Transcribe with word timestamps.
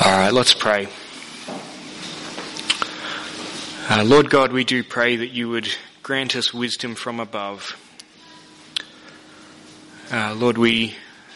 All 0.00 0.16
right, 0.16 0.32
let's 0.32 0.54
pray. 0.54 0.86
Uh, 3.90 4.04
Lord 4.04 4.30
God, 4.30 4.52
we 4.52 4.62
do 4.62 4.84
pray 4.84 5.16
that 5.16 5.30
you 5.30 5.48
would 5.48 5.68
grant 6.04 6.36
us 6.36 6.54
wisdom 6.54 6.94
from 6.94 7.18
above. 7.18 7.76
Uh, 10.12 10.36
Lord, 10.36 10.56
we, 10.56 10.94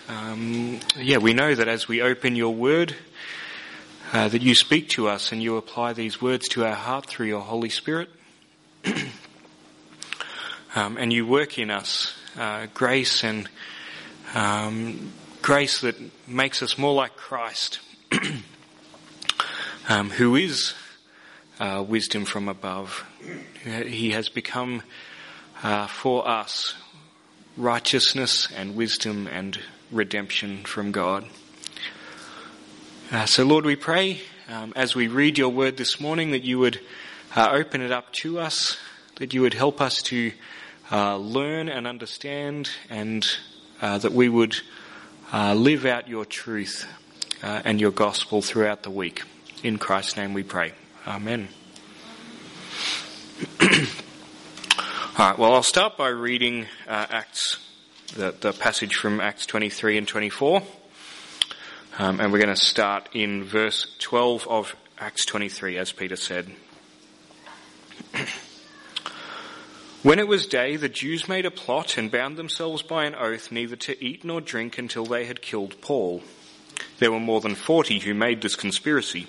um, 0.09 0.79
yeah, 0.97 1.19
we 1.19 1.35
know 1.35 1.53
that 1.53 1.67
as 1.67 1.89
we 1.89 2.03
open 2.03 2.37
your 2.37 2.55
word, 2.55 2.95
uh, 4.13 4.29
that 4.29 4.43
you 4.43 4.55
speak 4.55 4.91
to 4.91 5.09
us 5.09 5.33
and 5.33 5.43
you 5.43 5.57
apply 5.57 5.95
these 5.95 6.23
words 6.23 6.47
to 6.51 6.65
our 6.65 6.77
heart 6.77 7.07
through 7.07 7.27
your 7.27 7.41
Holy 7.41 7.69
Spirit. 7.69 8.11
um, 10.77 10.99
and 10.99 11.13
you 11.13 11.27
work 11.27 11.59
in 11.59 11.69
us 11.69 12.15
uh, 12.39 12.69
grace 12.75 13.25
and 13.25 13.49
um, 14.37 15.11
grace 15.43 15.81
that 15.81 15.97
makes 16.29 16.63
us 16.63 16.79
more 16.79 16.95
like 16.95 17.17
Christ. 17.17 17.81
um, 19.93 20.09
who 20.09 20.37
is 20.37 20.73
uh, 21.61 21.85
wisdom 21.87 22.25
from 22.25 22.49
above. 22.49 23.05
He 23.63 24.13
has 24.13 24.31
become 24.31 24.83
uh, 25.63 25.87
for 25.87 26.27
us 26.27 26.75
righteousness 27.59 28.49
and 28.57 28.75
wisdom 28.75 29.27
and 29.27 29.59
redemption 29.91 30.65
from 30.65 30.93
God. 30.93 31.27
Uh, 33.11 33.27
so, 33.27 33.45
Lord, 33.45 33.67
we 33.67 33.77
pray 33.77 34.23
um, 34.49 34.73
as 34.75 34.95
we 34.95 35.09
read 35.09 35.37
your 35.37 35.51
word 35.51 35.77
this 35.77 36.01
morning 36.01 36.31
that 36.31 36.43
you 36.43 36.59
would 36.59 36.81
uh, 37.37 37.51
open 37.53 37.83
it 37.83 37.93
up 37.93 38.11
to 38.15 38.39
us, 38.39 38.79
that 39.17 39.35
you 39.35 39.43
would 39.43 39.55
help 39.55 39.83
us 39.83 40.01
to 40.05 40.33
uh, 40.91 41.19
learn 41.19 41.69
and 41.69 41.87
understand, 41.87 42.71
and 42.89 43.29
uh, 43.83 43.99
that 43.99 44.13
we 44.13 44.31
would 44.31 44.57
live 45.35 45.85
out 45.85 46.09
your 46.09 46.25
truth 46.25 46.87
and 47.43 47.79
your 47.79 47.91
gospel 47.91 48.41
throughout 48.41 48.85
the 48.85 48.91
week. 48.91 49.23
In 49.63 49.79
Christ's 49.79 50.17
name 50.17 50.35
we 50.35 50.43
pray. 50.43 50.73
Amen. 51.07 51.49
All 53.61 53.69
right, 55.21 55.39
well, 55.39 55.55
I'll 55.55 55.63
start 55.63 55.97
by 55.97 56.09
reading 56.09 56.67
uh, 56.89 57.07
Acts, 57.09 57.65
the, 58.17 58.35
the, 58.41 58.53
passage 58.53 58.97
from 58.97 59.21
Acts 59.21 59.47
23 59.47 59.99
and 59.99 60.09
24. 60.09 60.65
Um, 61.97 62.19
and 62.19 62.33
we're 62.33 62.41
going 62.41 62.49
to 62.49 62.57
start 62.57 63.11
in 63.13 63.45
verse 63.45 63.87
12 64.01 64.49
of 64.49 64.75
Acts 64.99 65.25
23, 65.27 65.79
as 65.79 65.93
Peter 65.93 66.17
said. 66.17 66.51
When 70.03 70.19
it 70.19 70.27
was 70.27 70.49
day, 70.49 70.75
the 70.75 70.89
Jews 70.89 71.29
made 71.29 71.47
a 71.47 71.51
plot 71.53 71.97
and 71.97 72.11
bound 72.11 72.37
themselves 72.37 72.83
by 72.83 73.05
an 73.05 73.15
oath 73.15 73.53
neither 73.53 73.77
to 73.77 74.05
eat 74.05 74.25
nor 74.25 74.41
drink 74.41 74.77
until 74.77 75.07
they 75.07 75.27
had 75.27 75.41
killed 75.41 75.81
Paul. 75.81 76.25
There 76.99 77.13
were 77.13 77.21
more 77.21 77.41
than 77.41 77.55
forty 77.55 78.01
who 78.01 78.13
made 78.13 78.43
this 78.43 78.57
conspiracy. 78.57 79.29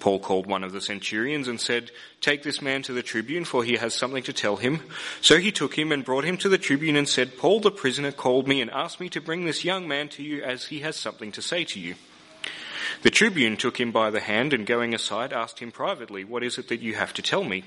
Paul 0.00 0.20
called 0.20 0.46
one 0.46 0.64
of 0.64 0.72
the 0.72 0.80
centurions 0.80 1.48
and 1.48 1.60
said, 1.60 1.90
Take 2.20 2.42
this 2.42 2.62
man 2.62 2.82
to 2.82 2.92
the 2.92 3.02
tribune, 3.02 3.44
for 3.44 3.64
he 3.64 3.76
has 3.76 3.94
something 3.94 4.22
to 4.24 4.32
tell 4.32 4.56
him. 4.56 4.80
So 5.20 5.38
he 5.38 5.52
took 5.52 5.78
him 5.78 5.92
and 5.92 6.04
brought 6.04 6.24
him 6.24 6.36
to 6.38 6.48
the 6.48 6.58
tribune 6.58 6.96
and 6.96 7.08
said, 7.08 7.38
Paul 7.38 7.60
the 7.60 7.70
prisoner 7.70 8.12
called 8.12 8.46
me 8.46 8.60
and 8.60 8.70
asked 8.70 9.00
me 9.00 9.08
to 9.10 9.20
bring 9.20 9.44
this 9.44 9.64
young 9.64 9.88
man 9.88 10.08
to 10.10 10.22
you 10.22 10.42
as 10.42 10.66
he 10.66 10.80
has 10.80 10.96
something 10.96 11.32
to 11.32 11.42
say 11.42 11.64
to 11.64 11.80
you. 11.80 11.94
The 13.02 13.10
tribune 13.10 13.56
took 13.56 13.78
him 13.78 13.92
by 13.92 14.10
the 14.10 14.20
hand 14.20 14.52
and 14.52 14.66
going 14.66 14.94
aside 14.94 15.32
asked 15.32 15.60
him 15.60 15.72
privately, 15.72 16.24
What 16.24 16.42
is 16.42 16.58
it 16.58 16.68
that 16.68 16.80
you 16.80 16.94
have 16.94 17.12
to 17.14 17.22
tell 17.22 17.44
me? 17.44 17.64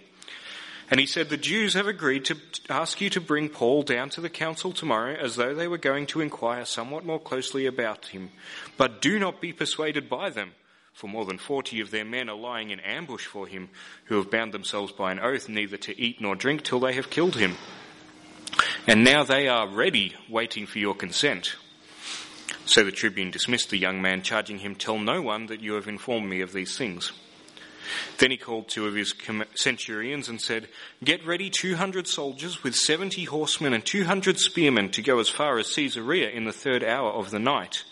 And 0.90 1.00
he 1.00 1.06
said, 1.06 1.30
The 1.30 1.38
Jews 1.38 1.74
have 1.74 1.88
agreed 1.88 2.25
to 2.25 2.38
ask 2.70 3.00
you 3.00 3.09
to 3.12 3.22
bring 3.22 3.47
Paul 3.47 3.84
down 3.84 4.09
to 4.12 4.22
the 4.22 4.30
council 4.30 4.74
tomorrow 4.74 5.16
as 5.16 5.38
though 5.38 5.56
they 5.56 5.68
were 5.68 5.78
going 5.78 6.06
to 6.08 6.22
inquire 6.22 6.66
somewhat 6.66 7.06
more 7.06 7.20
closely 7.20 7.66
about 7.66 8.08
him. 8.08 8.31
But 8.75 9.02
do 9.02 9.18
not 9.18 9.40
be 9.40 9.53
persuaded 9.53 10.09
by 10.09 10.30
them 10.30 10.52
for 10.94 11.07
more 11.07 11.25
than 11.25 11.38
forty 11.38 11.81
of 11.81 11.91
their 11.91 12.06
men 12.06 12.29
are 12.29 12.35
lying 12.35 12.69
in 12.69 12.79
ambush 12.79 13.25
for 13.25 13.47
him, 13.47 13.69
who 14.06 14.18
have 14.18 14.31
bound 14.31 14.53
themselves 14.53 14.91
by 14.91 15.12
an 15.12 15.19
oath 15.19 15.50
neither 15.50 15.78
to 15.78 16.00
eat 16.00 16.22
nor 16.22 16.35
drink 16.35 16.63
till 16.63 16.79
they 16.79 16.94
have 16.94 17.09
killed 17.09 17.35
him. 17.35 17.56
And 18.88 19.03
now 19.03 19.24
they 19.24 19.47
are 19.47 19.68
ready, 19.68 20.16
waiting 20.29 20.66
for 20.66 20.79
your 20.79 20.96
consent. 20.96 21.56
So 22.66 22.84
the 22.84 22.91
tribune 22.91 23.31
dismissed 23.31 23.69
the 23.69 23.78
young 23.78 24.02
man, 24.02 24.22
charging 24.22 24.59
him, 24.59 24.75
Tell 24.75 24.97
no 24.97 25.22
one 25.22 25.47
that 25.47 25.62
you 25.62 25.74
have 25.74 25.88
informed 25.88 26.29
me 26.29 26.41
of 26.41 26.53
these 26.53 26.78
things. 26.78 27.12
Then 28.18 28.31
he 28.31 28.38
called 28.38 28.69
two 28.69 28.88
of 28.88 28.96
his 28.96 29.13
centurions 29.56 30.29
and 30.29 30.40
said, 30.40 30.69
Get 31.03 31.25
ready 31.25 31.50
200 31.50 32.08
soldiers 32.08 32.63
with 32.63 32.75
70 32.75 33.25
horsemen 33.25 33.73
and 33.73 33.85
200 33.85 34.40
spearmen 34.40 34.90
to 34.91 35.02
go 35.02 35.19
as 35.19 35.29
far 35.29 35.58
as 35.58 35.73
Caesarea 35.73 36.29
in 36.29 36.46
the 36.46 36.53
third 36.53 36.84
hour 36.84 37.12
of 37.12 37.31
the 37.31 37.40
night 37.40 37.84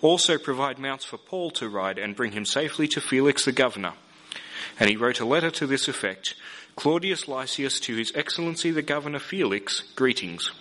also 0.00 0.38
provide 0.38 0.78
mounts 0.78 1.04
for 1.04 1.18
Paul 1.18 1.50
to 1.52 1.68
ride 1.68 1.98
and 1.98 2.16
bring 2.16 2.32
him 2.32 2.44
safely 2.44 2.88
to 2.88 3.00
Felix 3.00 3.44
the 3.44 3.52
governor. 3.52 3.94
And 4.78 4.88
he 4.88 4.96
wrote 4.96 5.20
a 5.20 5.24
letter 5.24 5.50
to 5.52 5.66
this 5.66 5.88
effect 5.88 6.34
Claudius 6.76 7.26
Lysias 7.26 7.80
to 7.80 7.96
His 7.96 8.12
Excellency 8.14 8.70
the 8.70 8.82
Governor 8.82 9.18
Felix, 9.18 9.80
greetings. 9.96 10.52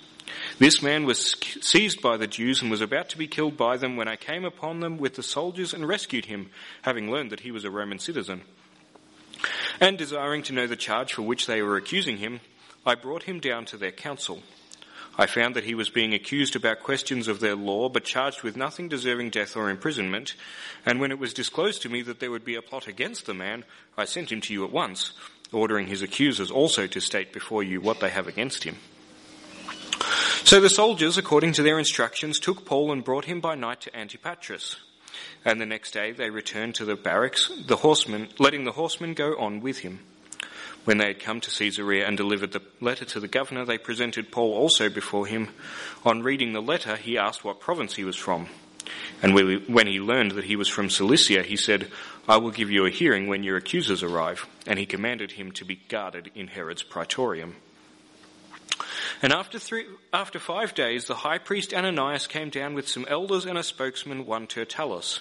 This 0.60 0.82
man 0.82 1.06
was 1.06 1.36
seized 1.62 2.02
by 2.02 2.18
the 2.18 2.28
Jews 2.28 2.62
and 2.62 2.72
was 2.72 2.82
about 2.82 3.10
to 3.10 3.18
be 3.18 3.28
killed 3.28 3.56
by 3.56 3.78
them 3.78 3.96
when 3.96 4.08
I 4.08 4.16
came 4.16 4.44
upon 4.44 4.80
them 4.80 4.98
with 4.98 5.16
the 5.16 5.24
soldiers 5.24 5.74
and 5.74 5.88
rescued 5.88 6.26
him, 6.26 6.50
having 6.82 7.12
learned 7.12 7.32
that 7.32 7.42
he 7.42 7.52
was 7.52 7.64
a 7.64 7.70
Roman 7.70 8.00
citizen. 8.00 8.42
And 9.80 9.98
desiring 9.98 10.42
to 10.44 10.54
know 10.54 10.66
the 10.66 10.76
charge 10.76 11.14
for 11.14 11.22
which 11.22 11.46
they 11.46 11.62
were 11.62 11.78
accusing 11.78 12.18
him, 12.18 12.40
I 12.86 12.96
brought 12.96 13.24
him 13.24 13.40
down 13.40 13.66
to 13.66 13.78
their 13.78 13.92
council. 13.92 14.42
I 15.18 15.26
found 15.26 15.56
that 15.56 15.64
he 15.64 15.74
was 15.74 15.90
being 15.90 16.14
accused 16.14 16.56
about 16.56 16.84
questions 16.84 17.28
of 17.28 17.40
their 17.40 17.56
law, 17.56 17.90
but 17.90 18.04
charged 18.04 18.44
with 18.44 18.56
nothing 18.56 18.88
deserving 18.88 19.32
death 19.32 19.58
or 19.58 19.70
imprisonment. 19.70 20.36
And 20.86 21.00
when 21.00 21.12
it 21.12 21.18
was 21.18 21.34
disclosed 21.34 21.82
to 21.82 21.90
me 21.90 22.04
that 22.04 22.20
there 22.20 22.30
would 22.30 22.46
be 22.46 22.56
a 22.56 22.62
plot 22.62 22.88
against 22.88 23.26
the 23.26 23.34
man, 23.34 23.64
I 23.98 24.06
sent 24.06 24.32
him 24.32 24.42
to 24.42 24.54
you 24.54 24.64
at 24.64 24.72
once, 24.72 25.14
ordering 25.52 25.88
his 25.88 26.04
accusers 26.04 26.52
also 26.52 26.86
to 26.86 27.02
state 27.02 27.34
before 27.34 27.64
you 27.64 27.82
what 27.82 28.00
they 28.00 28.10
have 28.10 28.28
against 28.28 28.64
him. 28.64 28.78
So 30.44 30.60
the 30.60 30.70
soldiers, 30.70 31.18
according 31.18 31.54
to 31.54 31.64
their 31.64 31.80
instructions, 31.80 32.40
took 32.40 32.64
Paul 32.64 32.92
and 32.92 33.04
brought 33.04 33.26
him 33.26 33.42
by 33.42 33.56
night 33.56 33.82
to 33.82 33.92
Antipatris. 33.92 34.76
And 35.44 35.60
the 35.60 35.66
next 35.66 35.92
day 35.92 36.12
they 36.12 36.30
returned 36.30 36.76
to 36.76 36.86
the 36.86 36.96
barracks, 36.96 37.52
the 37.66 37.78
horsemen, 37.78 38.30
letting 38.38 38.66
the 38.66 38.72
horsemen 38.74 39.14
go 39.14 39.36
on 39.38 39.62
with 39.62 39.80
him. 39.80 40.00
When 40.88 41.00
they 41.00 41.08
had 41.08 41.20
come 41.20 41.42
to 41.42 41.52
Caesarea 41.52 42.08
and 42.08 42.16
delivered 42.16 42.54
the 42.54 42.62
letter 42.80 43.04
to 43.04 43.20
the 43.20 43.28
governor, 43.28 43.66
they 43.66 43.78
presented 43.78 44.32
Paul 44.32 44.54
also 44.54 44.88
before 44.88 45.28
him. 45.28 45.50
On 46.06 46.24
reading 46.24 46.54
the 46.54 46.62
letter, 46.62 46.96
he 46.96 47.18
asked 47.18 47.44
what 47.44 47.60
province 47.60 47.96
he 47.96 48.06
was 48.06 48.16
from. 48.16 48.48
And 49.22 49.36
when 49.36 49.86
he 49.88 50.00
learned 50.00 50.32
that 50.32 50.46
he 50.46 50.56
was 50.56 50.70
from 50.70 50.90
Cilicia, 50.90 51.44
he 51.44 51.58
said, 51.58 51.92
I 52.26 52.38
will 52.38 52.52
give 52.52 52.72
you 52.72 52.86
a 52.86 52.90
hearing 52.90 53.28
when 53.28 53.44
your 53.44 53.58
accusers 53.58 54.02
arrive. 54.02 54.48
And 54.66 54.80
he 54.80 54.86
commanded 54.86 55.34
him 55.34 55.52
to 55.56 55.66
be 55.66 55.76
guarded 55.90 56.32
in 56.34 56.48
Herod's 56.48 56.84
praetorium. 56.84 57.58
And 59.22 59.34
after, 59.34 59.60
three, 59.60 59.88
after 60.14 60.40
five 60.40 60.74
days, 60.74 61.04
the 61.04 61.16
high 61.16 61.40
priest 61.40 61.74
Ananias 61.74 62.28
came 62.28 62.50
down 62.50 62.76
with 62.76 62.88
some 62.88 63.06
elders 63.10 63.46
and 63.46 63.58
a 63.58 63.64
spokesman, 63.64 64.26
one 64.26 64.48
Tertullus. 64.48 65.20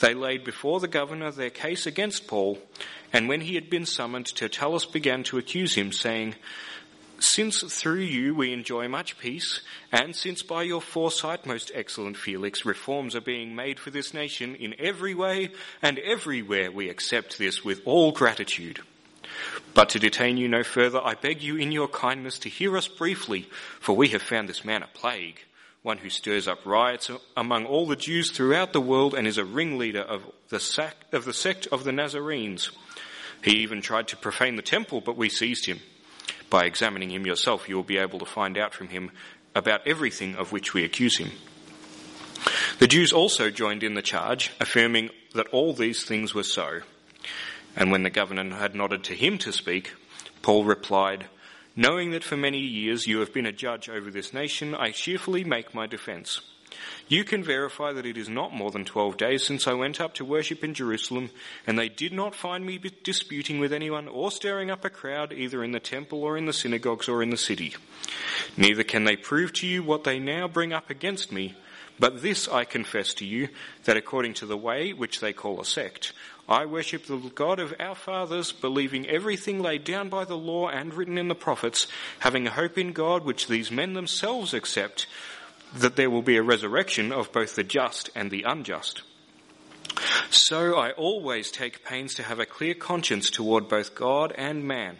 They 0.00 0.14
laid 0.14 0.44
before 0.44 0.80
the 0.80 0.88
governor 0.88 1.30
their 1.30 1.50
case 1.50 1.86
against 1.86 2.26
Paul, 2.26 2.58
and 3.12 3.28
when 3.28 3.40
he 3.40 3.54
had 3.54 3.70
been 3.70 3.86
summoned, 3.86 4.26
Tertullus 4.26 4.86
began 4.86 5.22
to 5.24 5.38
accuse 5.38 5.74
him, 5.74 5.92
saying, 5.92 6.34
Since 7.18 7.62
through 7.62 8.00
you 8.00 8.34
we 8.34 8.52
enjoy 8.52 8.88
much 8.88 9.18
peace, 9.18 9.60
and 9.90 10.14
since 10.14 10.42
by 10.42 10.64
your 10.64 10.82
foresight, 10.82 11.46
most 11.46 11.70
excellent 11.74 12.16
Felix, 12.16 12.64
reforms 12.64 13.14
are 13.14 13.20
being 13.20 13.54
made 13.54 13.80
for 13.80 13.90
this 13.90 14.12
nation 14.12 14.54
in 14.54 14.74
every 14.78 15.14
way 15.14 15.50
and 15.82 15.98
everywhere, 15.98 16.70
we 16.70 16.88
accept 16.88 17.38
this 17.38 17.64
with 17.64 17.80
all 17.84 18.12
gratitude. 18.12 18.80
But 19.74 19.90
to 19.90 19.98
detain 19.98 20.36
you 20.36 20.48
no 20.48 20.62
further, 20.62 21.00
I 21.02 21.14
beg 21.14 21.42
you 21.42 21.56
in 21.56 21.72
your 21.72 21.88
kindness 21.88 22.38
to 22.40 22.48
hear 22.48 22.76
us 22.76 22.88
briefly, 22.88 23.48
for 23.80 23.96
we 23.96 24.08
have 24.08 24.22
found 24.22 24.48
this 24.48 24.64
man 24.64 24.82
a 24.82 24.86
plague 24.86 25.40
one 25.86 25.98
who 25.98 26.10
stirs 26.10 26.48
up 26.48 26.66
riots 26.66 27.12
among 27.36 27.64
all 27.64 27.86
the 27.86 27.94
Jews 27.94 28.32
throughout 28.32 28.72
the 28.72 28.80
world 28.80 29.14
and 29.14 29.24
is 29.24 29.38
a 29.38 29.44
ringleader 29.44 30.00
of 30.00 30.20
the, 30.48 30.58
sac- 30.58 30.96
of 31.12 31.24
the 31.24 31.32
sect 31.32 31.68
of 31.70 31.84
the 31.84 31.92
Nazarenes. 31.92 32.72
He 33.44 33.58
even 33.58 33.80
tried 33.80 34.08
to 34.08 34.16
profane 34.16 34.56
the 34.56 34.62
temple, 34.62 35.00
but 35.00 35.16
we 35.16 35.28
seized 35.28 35.66
him. 35.66 35.78
By 36.50 36.64
examining 36.64 37.12
him 37.12 37.24
yourself, 37.24 37.68
you 37.68 37.76
will 37.76 37.84
be 37.84 37.98
able 37.98 38.18
to 38.18 38.26
find 38.26 38.58
out 38.58 38.74
from 38.74 38.88
him 38.88 39.12
about 39.54 39.86
everything 39.86 40.34
of 40.34 40.50
which 40.50 40.74
we 40.74 40.82
accuse 40.82 41.18
him. 41.18 41.30
The 42.80 42.88
Jews 42.88 43.12
also 43.12 43.48
joined 43.48 43.84
in 43.84 43.94
the 43.94 44.02
charge, 44.02 44.50
affirming 44.60 45.10
that 45.34 45.46
all 45.48 45.72
these 45.72 46.02
things 46.02 46.34
were 46.34 46.42
so. 46.42 46.80
And 47.76 47.92
when 47.92 48.02
the 48.02 48.10
governor 48.10 48.56
had 48.56 48.74
nodded 48.74 49.04
to 49.04 49.14
him 49.14 49.38
to 49.38 49.52
speak, 49.52 49.92
Paul 50.42 50.64
replied, 50.64 51.26
Knowing 51.76 52.10
that 52.10 52.24
for 52.24 52.36
many 52.36 52.58
years 52.58 53.06
you 53.06 53.18
have 53.20 53.34
been 53.34 53.46
a 53.46 53.52
judge 53.52 53.88
over 53.88 54.10
this 54.10 54.32
nation, 54.32 54.74
I 54.74 54.90
cheerfully 54.90 55.44
make 55.44 55.74
my 55.74 55.86
defense. 55.86 56.40
You 57.08 57.22
can 57.22 57.44
verify 57.44 57.92
that 57.92 58.06
it 58.06 58.16
is 58.16 58.28
not 58.28 58.52
more 58.52 58.70
than 58.70 58.84
twelve 58.84 59.16
days 59.16 59.44
since 59.44 59.66
I 59.66 59.74
went 59.74 60.00
up 60.00 60.14
to 60.14 60.24
worship 60.24 60.64
in 60.64 60.74
Jerusalem, 60.74 61.30
and 61.66 61.78
they 61.78 61.88
did 61.88 62.12
not 62.12 62.34
find 62.34 62.66
me 62.66 62.80
disputing 63.04 63.60
with 63.60 63.72
anyone 63.72 64.08
or 64.08 64.30
stirring 64.30 64.70
up 64.70 64.84
a 64.84 64.90
crowd 64.90 65.32
either 65.32 65.62
in 65.62 65.72
the 65.72 65.80
temple 65.80 66.24
or 66.24 66.36
in 66.36 66.46
the 66.46 66.52
synagogues 66.52 67.08
or 67.08 67.22
in 67.22 67.30
the 67.30 67.36
city. 67.36 67.74
Neither 68.56 68.82
can 68.82 69.04
they 69.04 69.16
prove 69.16 69.52
to 69.54 69.66
you 69.66 69.82
what 69.82 70.04
they 70.04 70.18
now 70.18 70.48
bring 70.48 70.72
up 70.72 70.90
against 70.90 71.30
me, 71.30 71.54
but 71.98 72.22
this 72.22 72.48
I 72.48 72.64
confess 72.64 73.14
to 73.14 73.24
you, 73.24 73.48
that 73.84 73.96
according 73.96 74.34
to 74.34 74.46
the 74.46 74.56
way 74.56 74.92
which 74.92 75.20
they 75.20 75.32
call 75.32 75.60
a 75.60 75.64
sect, 75.64 76.12
I 76.48 76.66
worship 76.66 77.06
the 77.06 77.16
God 77.34 77.58
of 77.58 77.74
our 77.80 77.94
fathers, 77.94 78.52
believing 78.52 79.08
everything 79.08 79.60
laid 79.60 79.84
down 79.84 80.08
by 80.08 80.24
the 80.24 80.36
law 80.36 80.68
and 80.68 80.94
written 80.94 81.18
in 81.18 81.28
the 81.28 81.34
prophets, 81.34 81.86
having 82.20 82.46
a 82.46 82.52
hope 82.52 82.78
in 82.78 82.92
God 82.92 83.24
which 83.24 83.48
these 83.48 83.70
men 83.70 83.94
themselves 83.94 84.54
accept, 84.54 85.06
that 85.74 85.96
there 85.96 86.10
will 86.10 86.22
be 86.22 86.36
a 86.36 86.42
resurrection 86.42 87.12
of 87.12 87.32
both 87.32 87.56
the 87.56 87.64
just 87.64 88.10
and 88.14 88.30
the 88.30 88.44
unjust. 88.44 89.02
So 90.30 90.76
I 90.76 90.92
always 90.92 91.50
take 91.50 91.84
pains 91.84 92.14
to 92.14 92.22
have 92.22 92.38
a 92.38 92.46
clear 92.46 92.74
conscience 92.74 93.30
toward 93.30 93.68
both 93.68 93.94
God 93.94 94.32
and 94.36 94.64
man. 94.64 94.98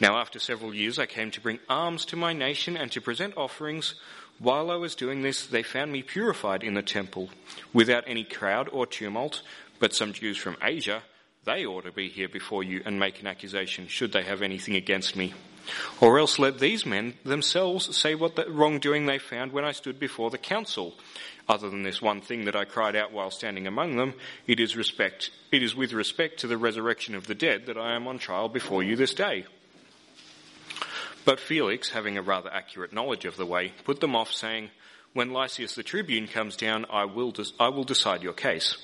Now 0.00 0.18
after 0.18 0.38
several 0.38 0.74
years 0.74 0.98
I 0.98 1.06
came 1.06 1.30
to 1.32 1.40
bring 1.40 1.60
alms 1.68 2.04
to 2.06 2.16
my 2.16 2.32
nation 2.32 2.76
and 2.76 2.90
to 2.92 3.00
present 3.00 3.36
offerings. 3.36 3.94
While 4.38 4.70
I 4.70 4.76
was 4.76 4.94
doing 4.94 5.22
this, 5.22 5.46
they 5.46 5.62
found 5.62 5.92
me 5.92 6.02
purified 6.02 6.62
in 6.64 6.74
the 6.74 6.82
temple, 6.82 7.30
without 7.72 8.04
any 8.06 8.24
crowd 8.24 8.68
or 8.72 8.86
tumult, 8.86 9.42
but 9.78 9.94
some 9.94 10.12
Jews 10.12 10.36
from 10.36 10.56
Asia, 10.62 11.02
they 11.44 11.64
ought 11.64 11.84
to 11.84 11.92
be 11.92 12.08
here 12.08 12.28
before 12.28 12.62
you 12.62 12.82
and 12.84 12.98
make 12.98 13.20
an 13.20 13.26
accusation 13.26 13.86
should 13.86 14.12
they 14.12 14.22
have 14.22 14.42
anything 14.42 14.76
against 14.76 15.14
me. 15.14 15.34
Or 16.00 16.18
else 16.18 16.38
let 16.38 16.58
these 16.58 16.84
men 16.84 17.14
themselves 17.24 17.96
say 17.96 18.14
what 18.14 18.36
the 18.36 18.50
wrongdoing 18.50 19.06
they 19.06 19.18
found 19.18 19.52
when 19.52 19.64
I 19.64 19.72
stood 19.72 19.98
before 19.98 20.30
the 20.30 20.38
council. 20.38 20.94
Other 21.48 21.70
than 21.70 21.82
this 21.82 22.02
one 22.02 22.20
thing 22.20 22.44
that 22.46 22.56
I 22.56 22.64
cried 22.64 22.96
out 22.96 23.12
while 23.12 23.30
standing 23.30 23.66
among 23.66 23.96
them, 23.96 24.14
it 24.46 24.60
is 24.60 24.76
respect, 24.76 25.30
it 25.52 25.62
is 25.62 25.74
with 25.74 25.92
respect 25.92 26.40
to 26.40 26.46
the 26.46 26.58
resurrection 26.58 27.14
of 27.14 27.26
the 27.26 27.34
dead 27.34 27.66
that 27.66 27.78
I 27.78 27.94
am 27.94 28.06
on 28.06 28.18
trial 28.18 28.48
before 28.48 28.82
you 28.82 28.96
this 28.96 29.14
day. 29.14 29.44
But 31.24 31.40
Felix, 31.40 31.90
having 31.90 32.18
a 32.18 32.22
rather 32.22 32.52
accurate 32.52 32.92
knowledge 32.92 33.24
of 33.24 33.36
the 33.36 33.46
way, 33.46 33.72
put 33.84 34.00
them 34.00 34.14
off 34.14 34.32
saying, 34.32 34.70
when 35.14 35.32
Lysias 35.32 35.74
the 35.74 35.82
tribune 35.82 36.26
comes 36.26 36.56
down, 36.56 36.86
I 36.90 37.04
will, 37.04 37.32
I 37.58 37.68
will 37.68 37.84
decide 37.84 38.22
your 38.22 38.32
case. 38.32 38.76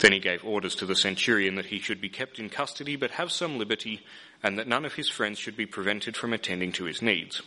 Then 0.00 0.12
he 0.12 0.18
gave 0.18 0.44
orders 0.44 0.74
to 0.76 0.86
the 0.86 0.96
centurion 0.96 1.54
that 1.54 1.66
he 1.66 1.78
should 1.78 2.00
be 2.00 2.08
kept 2.08 2.38
in 2.38 2.50
custody 2.50 2.96
but 2.96 3.12
have 3.12 3.32
some 3.32 3.58
liberty, 3.58 4.04
and 4.42 4.58
that 4.58 4.68
none 4.68 4.84
of 4.84 4.94
his 4.94 5.08
friends 5.08 5.38
should 5.38 5.56
be 5.56 5.66
prevented 5.66 6.16
from 6.16 6.32
attending 6.32 6.72
to 6.72 6.84
his 6.84 7.02
needs. 7.02 7.42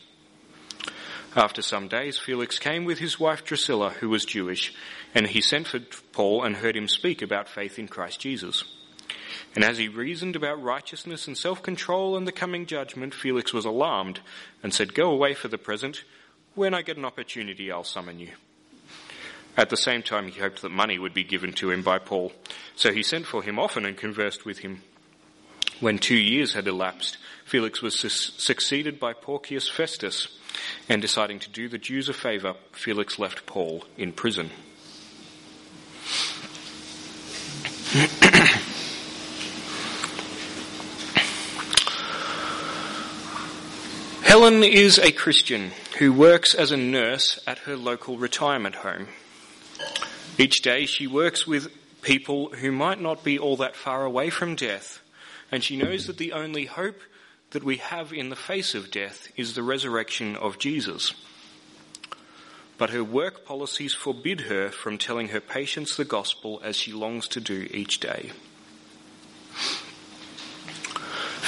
After 1.35 1.61
some 1.61 1.87
days, 1.87 2.17
Felix 2.17 2.59
came 2.59 2.83
with 2.83 2.99
his 2.99 3.19
wife 3.19 3.45
Drusilla, 3.45 3.91
who 3.91 4.09
was 4.09 4.25
Jewish, 4.25 4.73
and 5.15 5.27
he 5.27 5.41
sent 5.41 5.67
for 5.67 5.79
Paul 6.11 6.43
and 6.43 6.57
heard 6.57 6.75
him 6.75 6.89
speak 6.89 7.21
about 7.21 7.47
faith 7.47 7.79
in 7.79 7.87
Christ 7.87 8.19
Jesus. 8.19 8.63
And 9.55 9.63
as 9.63 9.77
he 9.77 9.87
reasoned 9.87 10.35
about 10.35 10.61
righteousness 10.61 11.27
and 11.27 11.37
self-control 11.37 12.15
and 12.15 12.27
the 12.27 12.31
coming 12.31 12.65
judgment, 12.65 13.13
Felix 13.13 13.53
was 13.53 13.65
alarmed 13.65 14.21
and 14.63 14.73
said, 14.73 14.93
Go 14.93 15.11
away 15.11 15.33
for 15.33 15.47
the 15.47 15.57
present. 15.57 16.03
When 16.55 16.73
I 16.73 16.81
get 16.81 16.97
an 16.97 17.05
opportunity, 17.05 17.71
I'll 17.71 17.83
summon 17.83 18.19
you. 18.19 18.29
At 19.57 19.69
the 19.69 19.77
same 19.77 20.01
time, 20.01 20.27
he 20.27 20.39
hoped 20.39 20.61
that 20.61 20.69
money 20.69 20.97
would 20.97 21.13
be 21.13 21.23
given 21.23 21.51
to 21.53 21.71
him 21.71 21.81
by 21.81 21.99
Paul, 21.99 22.31
so 22.75 22.93
he 22.93 23.03
sent 23.03 23.25
for 23.25 23.43
him 23.43 23.59
often 23.59 23.85
and 23.85 23.97
conversed 23.97 24.45
with 24.45 24.59
him. 24.59 24.81
When 25.81 25.97
two 25.97 26.15
years 26.15 26.53
had 26.53 26.67
elapsed, 26.67 27.17
Felix 27.43 27.81
was 27.81 27.99
su- 27.99 28.07
succeeded 28.07 28.99
by 28.99 29.13
Porcius 29.13 29.67
Festus, 29.67 30.27
and 30.87 31.01
deciding 31.01 31.39
to 31.39 31.49
do 31.49 31.67
the 31.67 31.77
Jews 31.77 32.07
a 32.07 32.13
favour, 32.13 32.55
Felix 32.71 33.19
left 33.19 33.45
Paul 33.45 33.83
in 33.97 34.13
prison. 34.13 34.51
Helen 44.41 44.63
is 44.63 44.97
a 44.97 45.11
Christian 45.11 45.69
who 45.99 46.11
works 46.11 46.55
as 46.55 46.71
a 46.71 46.75
nurse 46.75 47.39
at 47.45 47.59
her 47.59 47.77
local 47.77 48.17
retirement 48.17 48.73
home. 48.73 49.07
Each 50.35 50.63
day 50.63 50.87
she 50.87 51.05
works 51.05 51.45
with 51.45 51.71
people 52.01 52.49
who 52.49 52.71
might 52.71 52.99
not 52.99 53.23
be 53.23 53.37
all 53.37 53.55
that 53.57 53.75
far 53.75 54.03
away 54.03 54.31
from 54.31 54.55
death, 54.55 54.99
and 55.51 55.63
she 55.63 55.77
knows 55.77 56.07
that 56.07 56.17
the 56.17 56.33
only 56.33 56.65
hope 56.65 56.99
that 57.51 57.63
we 57.63 57.77
have 57.77 58.11
in 58.11 58.29
the 58.29 58.35
face 58.35 58.73
of 58.73 58.89
death 58.89 59.27
is 59.37 59.53
the 59.53 59.61
resurrection 59.61 60.35
of 60.35 60.57
Jesus. 60.57 61.13
But 62.79 62.89
her 62.89 63.03
work 63.03 63.45
policies 63.45 63.93
forbid 63.93 64.41
her 64.41 64.69
from 64.69 64.97
telling 64.97 65.27
her 65.27 65.39
patients 65.39 65.95
the 65.95 66.03
gospel 66.03 66.59
as 66.63 66.75
she 66.75 66.93
longs 66.93 67.27
to 67.27 67.39
do 67.39 67.67
each 67.69 67.99
day. 67.99 68.31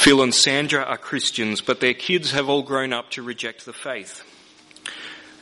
Phil 0.04 0.22
and 0.22 0.36
Sandra 0.36 0.84
are 0.84 0.98
Christians, 0.98 1.62
but 1.62 1.80
their 1.80 1.94
kids 1.94 2.32
have 2.32 2.50
all 2.50 2.62
grown 2.62 2.92
up 2.92 3.10
to 3.12 3.24
reject 3.24 3.64
the 3.64 3.72
faith. 3.72 4.22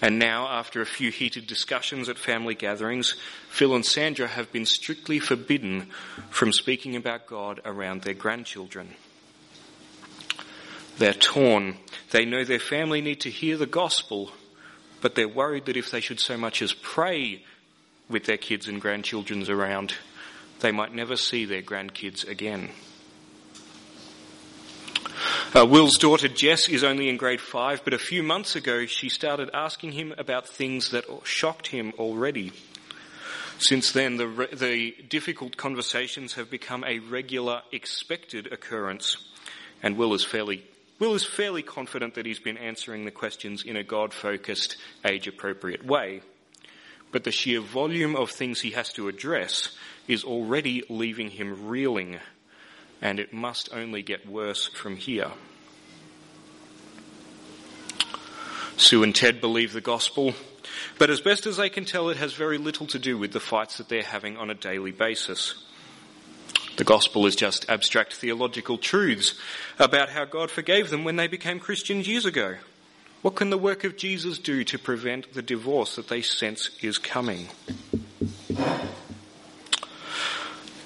And 0.03 0.19
now, 0.19 0.47
after 0.47 0.81
a 0.81 0.85
few 0.85 1.09
heated 1.09 1.47
discussions 1.47 2.07
at 2.07 2.19
family 2.19 2.53
gatherings, 2.53 3.15
Phil 3.49 3.73
and 3.73 3.83
Sandra 3.83 4.27
have 4.27 4.51
been 4.51 4.67
strictly 4.67 5.17
forbidden 5.17 5.89
from 6.29 6.53
speaking 6.53 6.95
about 6.95 7.25
God 7.25 7.59
around 7.65 8.03
their 8.03 8.13
grandchildren. 8.13 8.89
They're 10.99 11.15
torn. 11.15 11.77
They 12.11 12.25
know 12.25 12.43
their 12.43 12.59
family 12.59 13.01
need 13.01 13.21
to 13.21 13.31
hear 13.31 13.57
the 13.57 13.65
gospel, 13.65 14.31
but 15.01 15.15
they're 15.15 15.27
worried 15.27 15.65
that 15.65 15.77
if 15.77 15.89
they 15.89 16.01
should 16.01 16.19
so 16.19 16.37
much 16.37 16.61
as 16.61 16.71
pray 16.71 17.41
with 18.07 18.25
their 18.25 18.37
kids 18.37 18.67
and 18.67 18.79
grandchildren 18.79 19.43
around, 19.49 19.95
they 20.59 20.71
might 20.71 20.93
never 20.93 21.15
see 21.15 21.45
their 21.45 21.63
grandkids 21.63 22.27
again. 22.27 22.69
Uh, 25.53 25.65
Will's 25.65 25.97
daughter 25.97 26.29
Jess 26.29 26.69
is 26.69 26.81
only 26.81 27.09
in 27.09 27.17
grade 27.17 27.41
five, 27.41 27.83
but 27.83 27.93
a 27.93 27.99
few 27.99 28.23
months 28.23 28.55
ago 28.55 28.85
she 28.85 29.09
started 29.09 29.49
asking 29.53 29.91
him 29.91 30.13
about 30.17 30.47
things 30.47 30.91
that 30.91 31.03
shocked 31.25 31.67
him 31.67 31.91
already. 31.99 32.53
Since 33.59 33.91
then, 33.91 34.15
the, 34.15 34.29
re- 34.29 34.47
the 34.53 34.95
difficult 35.09 35.57
conversations 35.57 36.35
have 36.35 36.49
become 36.49 36.85
a 36.85 36.99
regular, 36.99 37.63
expected 37.73 38.47
occurrence, 38.53 39.17
and 39.83 39.97
Will 39.97 40.13
is 40.13 40.23
fairly 40.23 40.63
Will 40.99 41.15
is 41.15 41.25
fairly 41.25 41.63
confident 41.63 42.13
that 42.13 42.25
he's 42.25 42.39
been 42.39 42.57
answering 42.57 43.03
the 43.03 43.11
questions 43.11 43.63
in 43.63 43.75
a 43.75 43.83
God-focused, 43.83 44.77
age-appropriate 45.03 45.85
way. 45.85 46.21
But 47.11 47.25
the 47.25 47.31
sheer 47.31 47.59
volume 47.59 48.15
of 48.15 48.31
things 48.31 48.61
he 48.61 48.71
has 48.71 48.93
to 48.93 49.09
address 49.09 49.75
is 50.07 50.23
already 50.23 50.83
leaving 50.87 51.29
him 51.29 51.67
reeling 51.67 52.21
and 53.01 53.19
it 53.19 53.33
must 53.33 53.69
only 53.73 54.03
get 54.03 54.29
worse 54.29 54.67
from 54.67 54.95
here. 54.95 55.31
Sue 58.81 59.03
and 59.03 59.13
Ted 59.13 59.39
believe 59.39 59.73
the 59.73 59.79
gospel, 59.79 60.33
but 60.97 61.11
as 61.11 61.21
best 61.21 61.45
as 61.45 61.57
they 61.57 61.69
can 61.69 61.85
tell, 61.85 62.09
it 62.09 62.17
has 62.17 62.33
very 62.33 62.57
little 62.57 62.87
to 62.87 62.97
do 62.97 63.15
with 63.15 63.31
the 63.31 63.39
fights 63.39 63.77
that 63.77 63.89
they're 63.89 64.01
having 64.01 64.37
on 64.37 64.49
a 64.49 64.55
daily 64.55 64.91
basis. 64.91 65.53
The 66.77 66.83
gospel 66.83 67.27
is 67.27 67.35
just 67.35 67.69
abstract 67.69 68.15
theological 68.15 68.79
truths 68.79 69.39
about 69.77 70.09
how 70.09 70.25
God 70.25 70.49
forgave 70.49 70.89
them 70.89 71.03
when 71.03 71.15
they 71.15 71.27
became 71.27 71.59
Christians 71.59 72.07
years 72.07 72.25
ago. 72.25 72.55
What 73.21 73.35
can 73.35 73.51
the 73.51 73.57
work 73.57 73.83
of 73.83 73.97
Jesus 73.97 74.39
do 74.39 74.63
to 74.63 74.79
prevent 74.79 75.33
the 75.33 75.43
divorce 75.43 75.95
that 75.95 76.07
they 76.07 76.23
sense 76.23 76.71
is 76.81 76.97
coming? 76.97 77.49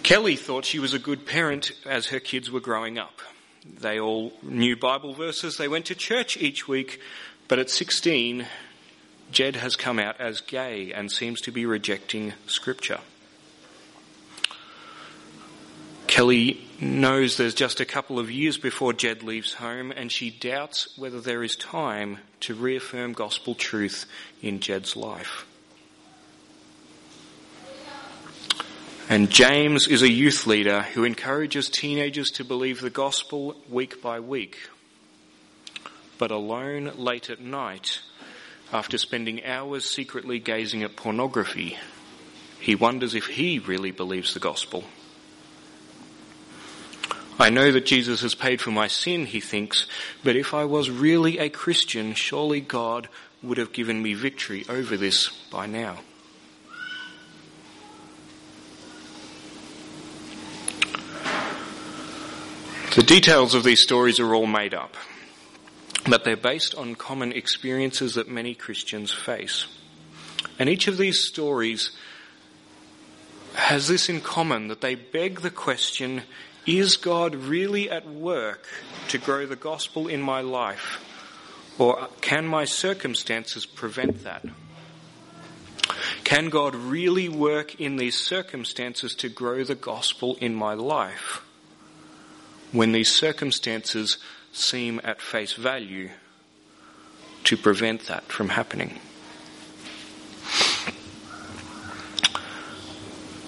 Kelly 0.04 0.36
thought 0.36 0.66
she 0.66 0.80
was 0.80 0.94
a 0.94 1.00
good 1.00 1.26
parent 1.26 1.72
as 1.86 2.08
her 2.08 2.20
kids 2.20 2.52
were 2.52 2.60
growing 2.60 2.98
up. 2.98 3.22
They 3.80 4.00
all 4.00 4.34
knew 4.44 4.76
Bible 4.76 5.14
verses, 5.14 5.58
they 5.58 5.68
went 5.68 5.86
to 5.86 5.96
church 5.96 6.38
each 6.38 6.68
week, 6.68 7.00
but 7.48 7.60
at 7.60 7.70
16, 7.70 8.46
Jed 9.32 9.56
has 9.56 9.76
come 9.76 10.00
out 10.00 10.20
as 10.20 10.42
gay 10.42 10.92
and 10.94 11.12
seems 11.12 11.42
to 11.42 11.52
be 11.52 11.66
rejecting 11.66 12.34
scripture. 12.48 13.00
Kelly 16.08 16.66
knows 16.80 17.36
there's 17.36 17.54
just 17.54 17.80
a 17.80 17.86
couple 17.86 18.20
of 18.20 18.32
years 18.32 18.58
before 18.58 18.94
Jed 18.94 19.24
leaves 19.24 19.56
home 19.56 19.92
and 19.92 20.12
she 20.12 20.30
doubts 20.30 20.98
whether 20.98 21.20
there 21.20 21.44
is 21.44 21.56
time 21.56 22.20
to 22.42 22.54
reaffirm 22.54 23.14
gospel 23.14 23.56
truth 23.56 24.06
in 24.42 24.60
Jed's 24.60 24.96
life. 24.96 25.46
And 29.08 29.30
James 29.30 29.88
is 29.88 30.02
a 30.02 30.12
youth 30.12 30.48
leader 30.48 30.82
who 30.82 31.04
encourages 31.04 31.70
teenagers 31.70 32.32
to 32.32 32.44
believe 32.44 32.82
the 32.82 32.90
gospel 32.90 33.56
week 33.70 34.02
by 34.02 34.20
week. 34.20 34.58
But 36.18 36.32
alone 36.32 36.94
late 36.98 37.30
at 37.30 37.42
night, 37.42 38.00
after 38.72 38.98
spending 38.98 39.44
hours 39.46 39.86
secretly 39.86 40.40
gazing 40.40 40.84
at 40.84 40.96
pornography, 40.96 41.78
he 42.60 42.76
wonders 42.76 43.14
if 43.14 43.28
he 43.28 43.60
really 43.60 43.92
believes 43.92 44.34
the 44.34 44.40
gospel. 44.40 44.86
I 47.38 47.50
know 47.50 47.72
that 47.74 47.86
Jesus 47.86 48.22
has 48.22 48.34
paid 48.34 48.62
for 48.62 48.72
my 48.72 48.88
sin, 48.88 49.26
he 49.26 49.42
thinks, 49.42 49.88
but 50.24 50.38
if 50.38 50.54
I 50.54 50.64
was 50.64 50.90
really 50.90 51.38
a 51.38 51.50
Christian, 51.50 52.14
surely 52.14 52.62
God 52.62 53.10
would 53.44 53.58
have 53.58 53.74
given 53.74 54.02
me 54.02 54.14
victory 54.14 54.66
over 54.70 54.96
this 54.96 55.30
by 55.52 55.66
now. 55.66 56.00
The 62.96 63.04
details 63.04 63.54
of 63.54 63.66
these 63.66 63.84
stories 63.84 64.22
are 64.22 64.34
all 64.34 64.48
made 64.48 64.74
up, 64.74 64.96
but 66.08 66.24
they're 66.24 66.38
based 66.38 66.76
on 66.76 66.96
common 66.96 67.32
experiences 67.32 68.16
that 68.16 68.28
many 68.28 68.54
Christians 68.54 69.12
face. 69.12 69.66
And 70.60 70.70
each 70.70 70.88
of 70.88 70.98
these 70.98 71.24
stories 71.24 71.92
has 73.54 73.88
this 73.88 74.10
in 74.10 74.22
common 74.22 74.68
that 74.68 74.82
they 74.82 74.96
beg 74.96 75.42
the 75.42 75.50
question, 75.50 76.24
is 76.66 76.98
God 76.98 77.36
really 77.36 77.90
at 77.90 78.08
work 78.08 78.68
to 79.10 79.18
grow 79.18 79.46
the 79.46 79.56
gospel 79.56 80.08
in 80.08 80.22
my 80.22 80.42
life? 80.42 81.04
Or 81.78 82.08
can 82.22 82.46
my 82.46 82.66
circumstances 82.66 83.66
prevent 83.66 84.24
that? 84.24 84.46
Can 86.24 86.50
God 86.50 86.76
really 86.76 87.30
work 87.30 87.80
in 87.80 87.98
these 87.98 88.20
circumstances 88.20 89.16
to 89.16 89.30
grow 89.30 89.64
the 89.64 89.76
gospel 89.76 90.38
in 90.42 90.56
my 90.56 90.74
life? 90.74 91.42
when 92.76 92.92
these 92.92 93.16
circumstances 93.16 94.18
seem 94.56 95.02
at 95.04 95.22
face 95.22 95.54
value 95.54 96.10
to 97.44 97.58
prevent 97.58 98.08
that 98.08 98.24
from 98.26 98.50
happening. 98.50 99.00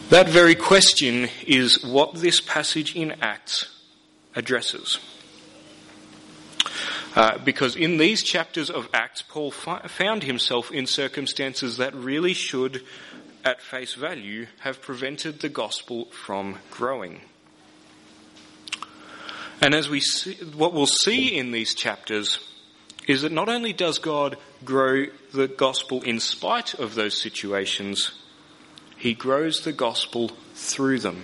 That 0.10 0.30
very 0.30 0.56
question 0.56 1.28
is 1.46 1.84
what 1.84 2.16
this 2.16 2.40
passage 2.40 2.96
in 2.96 3.12
Acts 3.22 3.66
addresses. 4.36 5.00
Uh, 7.16 7.38
because 7.40 7.76
in 7.76 7.98
these 7.98 8.24
chapters 8.24 8.70
of 8.70 8.88
Acts, 8.94 9.22
Paul 9.22 9.52
fi- 9.52 9.82
found 9.88 10.24
himself 10.24 10.72
in 10.72 10.86
circumstances 10.86 11.78
that 11.78 11.96
really 11.96 12.34
should, 12.34 12.84
at 13.44 13.62
face 13.62 13.96
value, 13.96 14.46
have 14.60 14.82
prevented 14.82 15.40
the 15.40 15.50
gospel 15.50 16.06
from 16.06 16.60
growing. 16.70 17.22
And 19.62 19.74
as 19.74 19.90
we 19.90 20.00
see, 20.00 20.36
what 20.56 20.74
we'll 20.74 20.86
see 20.86 21.38
in 21.38 21.52
these 21.52 21.74
chapters 21.74 22.40
is 23.08 23.22
that 23.22 23.32
not 23.32 23.50
only 23.50 23.74
does 23.74 24.00
God 24.00 24.38
grow 24.64 25.06
the 25.34 25.48
gospel 25.48 26.02
in 26.04 26.20
spite 26.20 26.74
of 26.74 26.94
those 26.94 27.20
situations, 27.20 28.12
he 28.98 29.14
grows 29.14 29.62
the 29.62 29.72
gospel 29.72 30.32
through 30.54 31.00
them. 31.00 31.24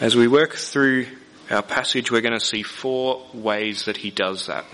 As 0.00 0.14
we 0.14 0.28
work 0.28 0.54
through 0.54 1.06
our 1.50 1.62
passage, 1.62 2.10
we're 2.10 2.20
going 2.20 2.38
to 2.38 2.44
see 2.44 2.62
four 2.62 3.26
ways 3.34 3.86
that 3.86 3.96
he 3.96 4.10
does 4.10 4.46
that. 4.46 4.64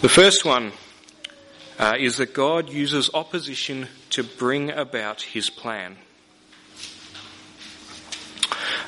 The 0.00 0.08
first 0.08 0.44
one 0.44 0.72
uh, 1.78 1.96
is 1.98 2.16
that 2.16 2.32
God 2.32 2.70
uses 2.70 3.10
opposition 3.12 3.88
to 4.10 4.22
bring 4.22 4.70
about 4.70 5.22
his 5.22 5.50
plan. 5.50 5.96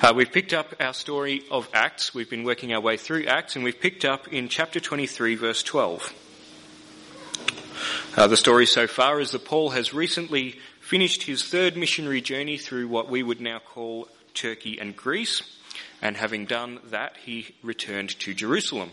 Uh, 0.03 0.15
we've 0.17 0.33
picked 0.33 0.55
up 0.55 0.75
our 0.81 0.95
story 0.95 1.43
of 1.51 1.69
Acts. 1.75 2.15
We've 2.15 2.31
been 2.31 2.45
working 2.45 2.73
our 2.73 2.81
way 2.81 2.97
through 2.97 3.27
Acts, 3.27 3.55
and 3.55 3.63
we've 3.63 3.79
picked 3.79 4.07
up 4.07 4.29
in 4.29 4.49
chapter 4.49 4.81
23, 4.81 5.35
verse 5.35 5.63
12. 5.63 6.15
Uh, 8.17 8.27
the 8.27 8.37
story 8.39 8.65
so 8.65 8.87
far 8.87 9.21
is 9.21 9.33
that 9.33 9.45
Paul 9.45 9.71
has 9.71 9.93
recently 9.93 10.59
finished 10.81 11.25
his 11.25 11.45
third 11.45 11.77
missionary 11.77 12.23
journey 12.23 12.57
through 12.57 12.89
what 12.89 13.11
we 13.11 13.23
would 13.23 13.43
now 13.43 13.59
call 13.59 14.09
Turkey 14.33 14.79
and 14.81 14.97
Greece, 14.97 15.43
and 16.01 16.17
having 16.17 16.47
done 16.47 16.79
that, 16.87 17.19
he 17.19 17.55
returned 17.63 18.19
to 18.21 18.33
Jerusalem. 18.33 18.93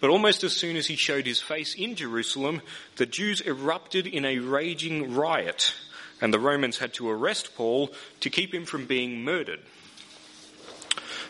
But 0.00 0.08
almost 0.08 0.42
as 0.42 0.56
soon 0.56 0.76
as 0.76 0.86
he 0.86 0.96
showed 0.96 1.26
his 1.26 1.42
face 1.42 1.74
in 1.74 1.96
Jerusalem, 1.96 2.62
the 2.96 3.04
Jews 3.04 3.42
erupted 3.42 4.06
in 4.06 4.24
a 4.24 4.38
raging 4.38 5.14
riot 5.14 5.74
and 6.20 6.32
the 6.32 6.38
Romans 6.38 6.78
had 6.78 6.92
to 6.94 7.08
arrest 7.08 7.54
Paul 7.54 7.92
to 8.20 8.30
keep 8.30 8.54
him 8.54 8.64
from 8.64 8.86
being 8.86 9.24
murdered. 9.24 9.60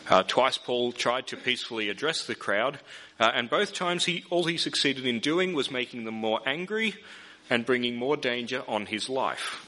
Uh, 0.09 0.23
twice 0.23 0.57
Paul 0.57 0.91
tried 0.91 1.27
to 1.27 1.37
peacefully 1.37 1.89
address 1.89 2.25
the 2.25 2.35
crowd, 2.35 2.79
uh, 3.19 3.31
and 3.33 3.49
both 3.49 3.73
times 3.73 4.05
he, 4.05 4.23
all 4.29 4.45
he 4.45 4.57
succeeded 4.57 5.05
in 5.05 5.19
doing 5.19 5.53
was 5.53 5.71
making 5.71 6.05
them 6.05 6.15
more 6.15 6.41
angry 6.45 6.95
and 7.49 7.65
bringing 7.65 7.95
more 7.95 8.17
danger 8.17 8.63
on 8.67 8.87
his 8.87 9.09
life. 9.09 9.67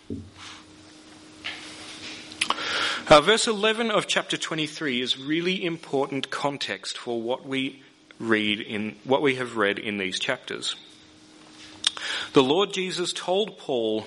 Uh, 3.10 3.22
verse 3.22 3.48
11 3.48 3.92
of 3.92 4.08
chapter 4.08 4.38
23 4.38 5.02
is 5.02 5.20
really 5.20 5.64
important 5.64 6.30
context 6.30 6.98
for 6.98 7.22
what 7.22 7.46
we 7.46 7.84
read 8.18 8.62
in 8.62 8.96
what 9.04 9.22
we 9.22 9.36
have 9.36 9.58
read 9.58 9.78
in 9.78 9.98
these 9.98 10.18
chapters. 10.18 10.76
The 12.32 12.44
Lord 12.44 12.74
Jesus 12.74 13.14
told 13.14 13.58
Paul 13.58 14.06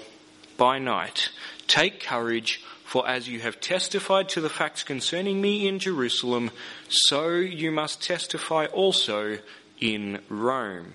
by 0.57 0.79
night. 0.79 1.31
Take 1.67 2.01
courage, 2.01 2.63
for 2.85 3.09
as 3.09 3.29
you 3.29 3.41
have 3.41 3.61
testified 3.61 4.29
to 4.31 4.41
the 4.41 4.49
facts 4.49 4.83
concerning 4.83 5.41
me 5.41 5.67
in 5.67 5.79
Jerusalem, 5.79 6.51
so 6.89 7.31
you 7.31 7.71
must 7.71 8.03
testify 8.03 8.67
also 8.67 9.39
in 9.81 10.21
Rome. 10.29 10.95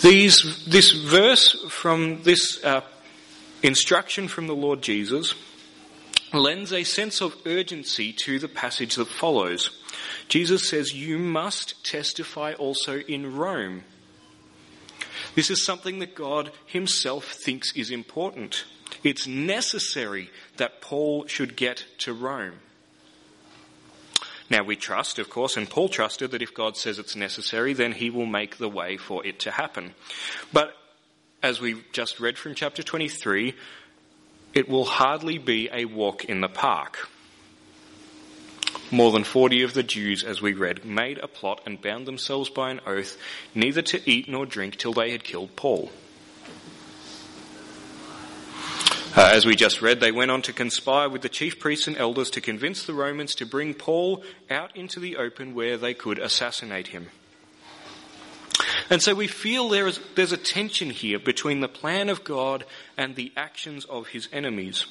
These, 0.00 0.64
this 0.66 0.92
verse 0.92 1.56
from 1.68 2.22
this 2.22 2.62
uh, 2.64 2.82
instruction 3.62 4.28
from 4.28 4.46
the 4.46 4.54
Lord 4.54 4.80
Jesus 4.80 5.34
lends 6.32 6.72
a 6.72 6.84
sense 6.84 7.20
of 7.20 7.34
urgency 7.46 8.12
to 8.12 8.38
the 8.38 8.48
passage 8.48 8.94
that 8.96 9.08
follows. 9.08 9.70
Jesus 10.28 10.68
says, 10.68 10.92
You 10.92 11.18
must 11.18 11.84
testify 11.84 12.52
also 12.52 12.98
in 13.00 13.36
Rome. 13.36 13.84
This 15.38 15.52
is 15.52 15.64
something 15.64 16.00
that 16.00 16.16
God 16.16 16.50
himself 16.66 17.26
thinks 17.26 17.72
is 17.76 17.92
important. 17.92 18.64
It's 19.04 19.28
necessary 19.28 20.30
that 20.56 20.80
Paul 20.80 21.28
should 21.28 21.54
get 21.54 21.84
to 21.98 22.12
Rome. 22.12 22.54
Now 24.50 24.64
we 24.64 24.74
trust, 24.74 25.20
of 25.20 25.30
course, 25.30 25.56
and 25.56 25.70
Paul 25.70 25.90
trusted 25.90 26.32
that 26.32 26.42
if 26.42 26.52
God 26.52 26.76
says 26.76 26.98
it's 26.98 27.14
necessary, 27.14 27.72
then 27.72 27.92
he 27.92 28.10
will 28.10 28.26
make 28.26 28.56
the 28.56 28.68
way 28.68 28.96
for 28.96 29.24
it 29.24 29.38
to 29.38 29.52
happen. 29.52 29.94
But 30.52 30.74
as 31.40 31.60
we 31.60 31.84
just 31.92 32.18
read 32.18 32.36
from 32.36 32.56
chapter 32.56 32.82
23, 32.82 33.54
it 34.54 34.68
will 34.68 34.86
hardly 34.86 35.38
be 35.38 35.68
a 35.72 35.84
walk 35.84 36.24
in 36.24 36.40
the 36.40 36.48
park. 36.48 37.08
More 38.90 39.12
than 39.12 39.24
forty 39.24 39.62
of 39.62 39.74
the 39.74 39.82
Jews, 39.82 40.24
as 40.24 40.40
we 40.40 40.54
read, 40.54 40.84
made 40.84 41.18
a 41.18 41.28
plot 41.28 41.60
and 41.66 41.80
bound 41.80 42.06
themselves 42.06 42.48
by 42.48 42.70
an 42.70 42.80
oath 42.86 43.18
neither 43.54 43.82
to 43.82 44.10
eat 44.10 44.28
nor 44.28 44.46
drink 44.46 44.76
till 44.76 44.94
they 44.94 45.10
had 45.10 45.24
killed 45.24 45.54
Paul. 45.56 45.90
Uh, 49.16 49.30
as 49.32 49.44
we 49.44 49.56
just 49.56 49.82
read, 49.82 50.00
they 50.00 50.12
went 50.12 50.30
on 50.30 50.42
to 50.42 50.52
conspire 50.52 51.08
with 51.08 51.22
the 51.22 51.28
chief 51.28 51.58
priests 51.58 51.86
and 51.88 51.96
elders 51.96 52.30
to 52.30 52.40
convince 52.40 52.84
the 52.84 52.94
Romans 52.94 53.34
to 53.34 53.44
bring 53.44 53.74
Paul 53.74 54.22
out 54.48 54.76
into 54.76 55.00
the 55.00 55.16
open 55.16 55.54
where 55.54 55.76
they 55.76 55.92
could 55.92 56.18
assassinate 56.18 56.88
him. 56.88 57.08
And 58.90 59.02
so 59.02 59.14
we 59.14 59.26
feel 59.26 59.68
there 59.68 59.86
is, 59.86 60.00
there's 60.14 60.32
a 60.32 60.36
tension 60.36 60.90
here 60.90 61.18
between 61.18 61.60
the 61.60 61.68
plan 61.68 62.08
of 62.08 62.24
God 62.24 62.64
and 62.96 63.16
the 63.16 63.32
actions 63.36 63.84
of 63.84 64.08
his 64.08 64.28
enemies. 64.32 64.86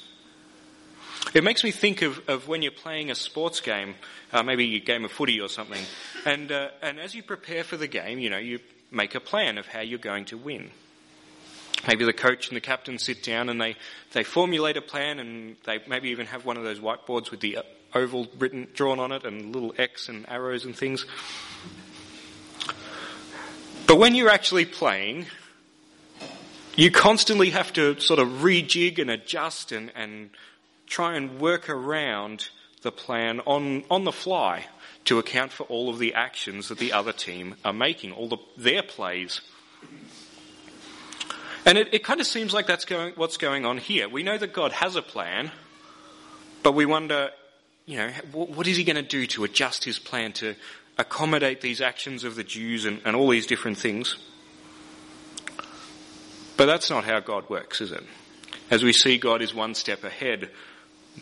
It 1.34 1.44
makes 1.44 1.62
me 1.62 1.70
think 1.70 2.02
of, 2.02 2.20
of 2.28 2.48
when 2.48 2.62
you're 2.62 2.72
playing 2.72 3.10
a 3.10 3.14
sports 3.14 3.60
game, 3.60 3.94
uh, 4.32 4.42
maybe 4.42 4.76
a 4.76 4.80
game 4.80 5.04
of 5.04 5.12
footy 5.12 5.40
or 5.40 5.48
something, 5.48 5.82
and, 6.24 6.50
uh, 6.50 6.68
and 6.82 6.98
as 6.98 7.14
you 7.14 7.22
prepare 7.22 7.64
for 7.64 7.76
the 7.76 7.86
game, 7.86 8.18
you 8.18 8.30
know, 8.30 8.38
you 8.38 8.60
make 8.90 9.14
a 9.14 9.20
plan 9.20 9.58
of 9.58 9.66
how 9.66 9.80
you're 9.80 9.98
going 9.98 10.24
to 10.26 10.38
win. 10.38 10.70
Maybe 11.86 12.04
the 12.04 12.12
coach 12.12 12.48
and 12.48 12.56
the 12.56 12.60
captain 12.60 12.98
sit 12.98 13.22
down 13.22 13.48
and 13.48 13.60
they, 13.60 13.76
they 14.12 14.24
formulate 14.24 14.76
a 14.76 14.82
plan 14.82 15.20
and 15.20 15.56
they 15.64 15.80
maybe 15.86 16.08
even 16.10 16.26
have 16.26 16.44
one 16.44 16.56
of 16.56 16.64
those 16.64 16.80
whiteboards 16.80 17.30
with 17.30 17.40
the 17.40 17.58
oval 17.94 18.26
written, 18.38 18.66
drawn 18.74 18.98
on 18.98 19.12
it 19.12 19.24
and 19.24 19.54
little 19.54 19.74
X 19.78 20.08
and 20.08 20.28
arrows 20.28 20.64
and 20.64 20.76
things. 20.76 21.06
But 23.86 23.96
when 23.96 24.14
you're 24.14 24.28
actually 24.28 24.64
playing, 24.64 25.26
you 26.76 26.90
constantly 26.90 27.50
have 27.50 27.72
to 27.74 27.98
sort 28.00 28.18
of 28.18 28.28
rejig 28.42 28.98
and 28.98 29.10
adjust 29.10 29.72
and, 29.72 29.92
and 29.94 30.30
try 30.88 31.14
and 31.14 31.40
work 31.40 31.68
around 31.68 32.48
the 32.82 32.92
plan 32.92 33.40
on, 33.40 33.84
on 33.90 34.04
the 34.04 34.12
fly 34.12 34.66
to 35.04 35.18
account 35.18 35.52
for 35.52 35.64
all 35.64 35.88
of 35.88 35.98
the 35.98 36.14
actions 36.14 36.68
that 36.68 36.78
the 36.78 36.92
other 36.92 37.12
team 37.12 37.54
are 37.64 37.72
making, 37.72 38.12
all 38.12 38.28
the, 38.28 38.38
their 38.56 38.82
plays. 38.82 39.40
And 41.64 41.76
it, 41.76 41.92
it 41.92 42.04
kind 42.04 42.20
of 42.20 42.26
seems 42.26 42.52
like 42.52 42.66
that's 42.66 42.84
going, 42.84 43.14
what's 43.16 43.36
going 43.36 43.66
on 43.66 43.78
here. 43.78 44.08
We 44.08 44.22
know 44.22 44.38
that 44.38 44.52
God 44.52 44.72
has 44.72 44.96
a 44.96 45.02
plan, 45.02 45.50
but 46.62 46.72
we 46.72 46.86
wonder, 46.86 47.30
you 47.86 47.98
know, 47.98 48.10
what, 48.32 48.50
what 48.50 48.66
is 48.66 48.76
he 48.76 48.84
going 48.84 48.96
to 48.96 49.02
do 49.02 49.26
to 49.28 49.44
adjust 49.44 49.84
his 49.84 49.98
plan 49.98 50.32
to 50.34 50.54
accommodate 50.96 51.60
these 51.60 51.80
actions 51.80 52.24
of 52.24 52.36
the 52.36 52.44
Jews 52.44 52.84
and, 52.84 53.00
and 53.04 53.14
all 53.16 53.28
these 53.28 53.46
different 53.46 53.78
things? 53.78 54.16
But 56.56 56.66
that's 56.66 56.90
not 56.90 57.04
how 57.04 57.20
God 57.20 57.48
works, 57.48 57.80
is 57.80 57.92
it? 57.92 58.02
As 58.70 58.82
we 58.82 58.92
see, 58.92 59.16
God 59.16 59.42
is 59.42 59.54
one 59.54 59.74
step 59.74 60.04
ahead. 60.04 60.50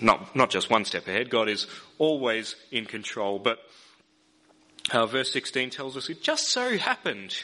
Not, 0.00 0.34
not 0.36 0.50
just 0.50 0.70
one 0.70 0.84
step 0.84 1.06
ahead, 1.08 1.30
God 1.30 1.48
is 1.48 1.66
always 1.98 2.56
in 2.70 2.86
control. 2.86 3.38
But 3.38 3.58
uh, 4.92 5.06
verse 5.06 5.32
16 5.32 5.70
tells 5.70 5.96
us 5.96 6.08
it 6.08 6.22
just 6.22 6.48
so 6.48 6.76
happened 6.76 7.36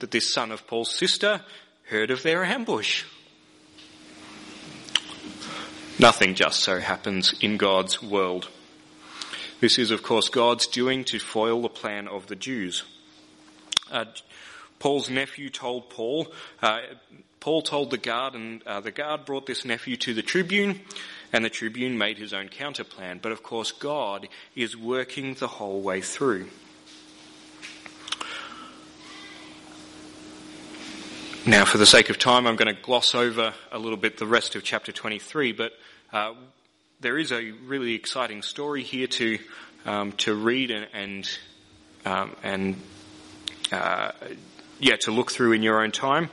that 0.00 0.10
this 0.10 0.32
son 0.32 0.50
of 0.50 0.66
Paul's 0.66 0.94
sister 0.94 1.42
heard 1.88 2.10
of 2.10 2.22
their 2.22 2.44
ambush. 2.44 3.04
Nothing 5.98 6.34
just 6.34 6.60
so 6.60 6.80
happens 6.80 7.34
in 7.40 7.56
God's 7.56 8.02
world. 8.02 8.48
This 9.60 9.78
is, 9.78 9.92
of 9.92 10.02
course, 10.02 10.28
God's 10.28 10.66
doing 10.66 11.04
to 11.04 11.20
foil 11.20 11.62
the 11.62 11.68
plan 11.68 12.08
of 12.08 12.26
the 12.26 12.34
Jews. 12.34 12.82
Uh, 13.90 14.06
Paul's 14.80 15.08
nephew 15.08 15.50
told 15.50 15.90
Paul, 15.90 16.32
uh, 16.60 16.80
Paul 17.38 17.62
told 17.62 17.90
the 17.90 17.98
guard, 17.98 18.34
and 18.34 18.60
uh, 18.66 18.80
the 18.80 18.90
guard 18.90 19.24
brought 19.24 19.46
this 19.46 19.64
nephew 19.64 19.96
to 19.98 20.14
the 20.14 20.22
tribune, 20.22 20.80
and 21.32 21.44
the 21.44 21.50
tribune 21.50 21.96
made 21.96 22.18
his 22.18 22.32
own 22.32 22.48
counterplan. 22.48 23.22
But 23.22 23.32
of 23.32 23.42
course, 23.42 23.72
God 23.72 24.28
is 24.54 24.76
working 24.76 25.34
the 25.34 25.48
whole 25.48 25.80
way 25.80 26.00
through. 26.00 26.48
Now, 31.44 31.64
for 31.64 31.78
the 31.78 31.86
sake 31.86 32.08
of 32.08 32.18
time, 32.18 32.46
I'm 32.46 32.54
going 32.54 32.72
to 32.72 32.80
gloss 32.80 33.16
over 33.16 33.52
a 33.72 33.78
little 33.78 33.96
bit 33.96 34.16
the 34.16 34.26
rest 34.26 34.54
of 34.54 34.62
chapter 34.62 34.92
23, 34.92 35.50
but 35.50 35.72
uh, 36.12 36.34
there 37.00 37.18
is 37.18 37.32
a 37.32 37.50
really 37.66 37.94
exciting 37.94 38.42
story 38.42 38.84
here 38.84 39.08
to 39.08 39.38
um, 39.84 40.12
to 40.12 40.34
read 40.34 40.70
and 40.70 40.86
and, 40.92 41.38
um, 42.04 42.36
and 42.44 42.80
uh, 43.72 44.12
yeah, 44.78 44.94
to 45.00 45.10
look 45.10 45.32
through 45.32 45.52
in 45.52 45.64
your 45.64 45.82
own 45.82 45.90
time. 45.90 46.30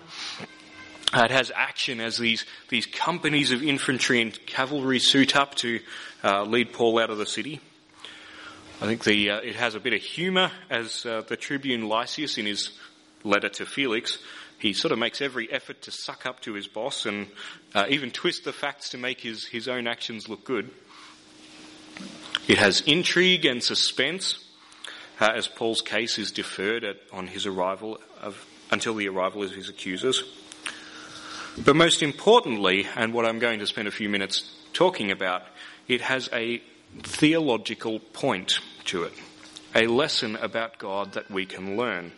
Uh, 1.11 1.23
it 1.23 1.31
has 1.31 1.51
action 1.55 1.99
as 1.99 2.17
these 2.17 2.45
these 2.69 2.85
companies 2.85 3.51
of 3.51 3.63
infantry 3.63 4.21
and 4.21 4.45
cavalry 4.45 4.99
suit 4.99 5.35
up 5.35 5.55
to 5.55 5.79
uh, 6.23 6.43
lead 6.43 6.71
Paul 6.71 6.99
out 6.99 7.09
of 7.09 7.17
the 7.17 7.25
city. 7.25 7.59
I 8.81 8.85
think 8.85 9.03
the 9.03 9.31
uh, 9.31 9.37
it 9.39 9.55
has 9.55 9.75
a 9.75 9.79
bit 9.79 9.93
of 9.93 10.01
humour 10.01 10.51
as 10.69 11.05
uh, 11.05 11.23
the 11.27 11.35
tribune 11.35 11.89
Lysias 11.89 12.37
in 12.37 12.45
his 12.45 12.71
letter 13.23 13.49
to 13.49 13.65
Felix 13.65 14.19
he 14.59 14.73
sort 14.73 14.91
of 14.91 14.99
makes 14.99 15.21
every 15.21 15.51
effort 15.51 15.81
to 15.83 15.91
suck 15.91 16.25
up 16.25 16.41
to 16.41 16.53
his 16.53 16.67
boss 16.67 17.05
and 17.05 17.27
uh, 17.73 17.85
even 17.89 18.11
twist 18.11 18.43
the 18.43 18.53
facts 18.53 18.89
to 18.89 18.97
make 18.97 19.21
his, 19.21 19.45
his 19.45 19.67
own 19.67 19.87
actions 19.87 20.27
look 20.27 20.43
good. 20.43 20.69
It 22.47 22.57
has 22.57 22.81
intrigue 22.81 23.45
and 23.45 23.63
suspense 23.63 24.45
uh, 25.21 25.31
as 25.33 25.47
Paul's 25.47 25.81
case 25.81 26.19
is 26.19 26.31
deferred 26.31 26.83
at, 26.83 26.97
on 27.13 27.27
his 27.27 27.45
arrival 27.45 27.99
of, 28.21 28.45
until 28.69 28.95
the 28.95 29.07
arrival 29.07 29.43
of 29.43 29.51
his 29.51 29.69
accusers. 29.69 30.23
But 31.57 31.75
most 31.75 32.01
importantly, 32.01 32.87
and 32.95 33.13
what 33.13 33.25
I'm 33.25 33.39
going 33.39 33.59
to 33.59 33.67
spend 33.67 33.87
a 33.87 33.91
few 33.91 34.09
minutes 34.09 34.49
talking 34.73 35.11
about, 35.11 35.43
it 35.87 36.01
has 36.01 36.29
a 36.31 36.61
theological 37.01 37.99
point 37.99 38.59
to 38.85 39.03
it, 39.03 39.13
a 39.75 39.87
lesson 39.87 40.35
about 40.37 40.77
God 40.77 41.13
that 41.13 41.29
we 41.29 41.45
can 41.45 41.75
learn. 41.75 42.11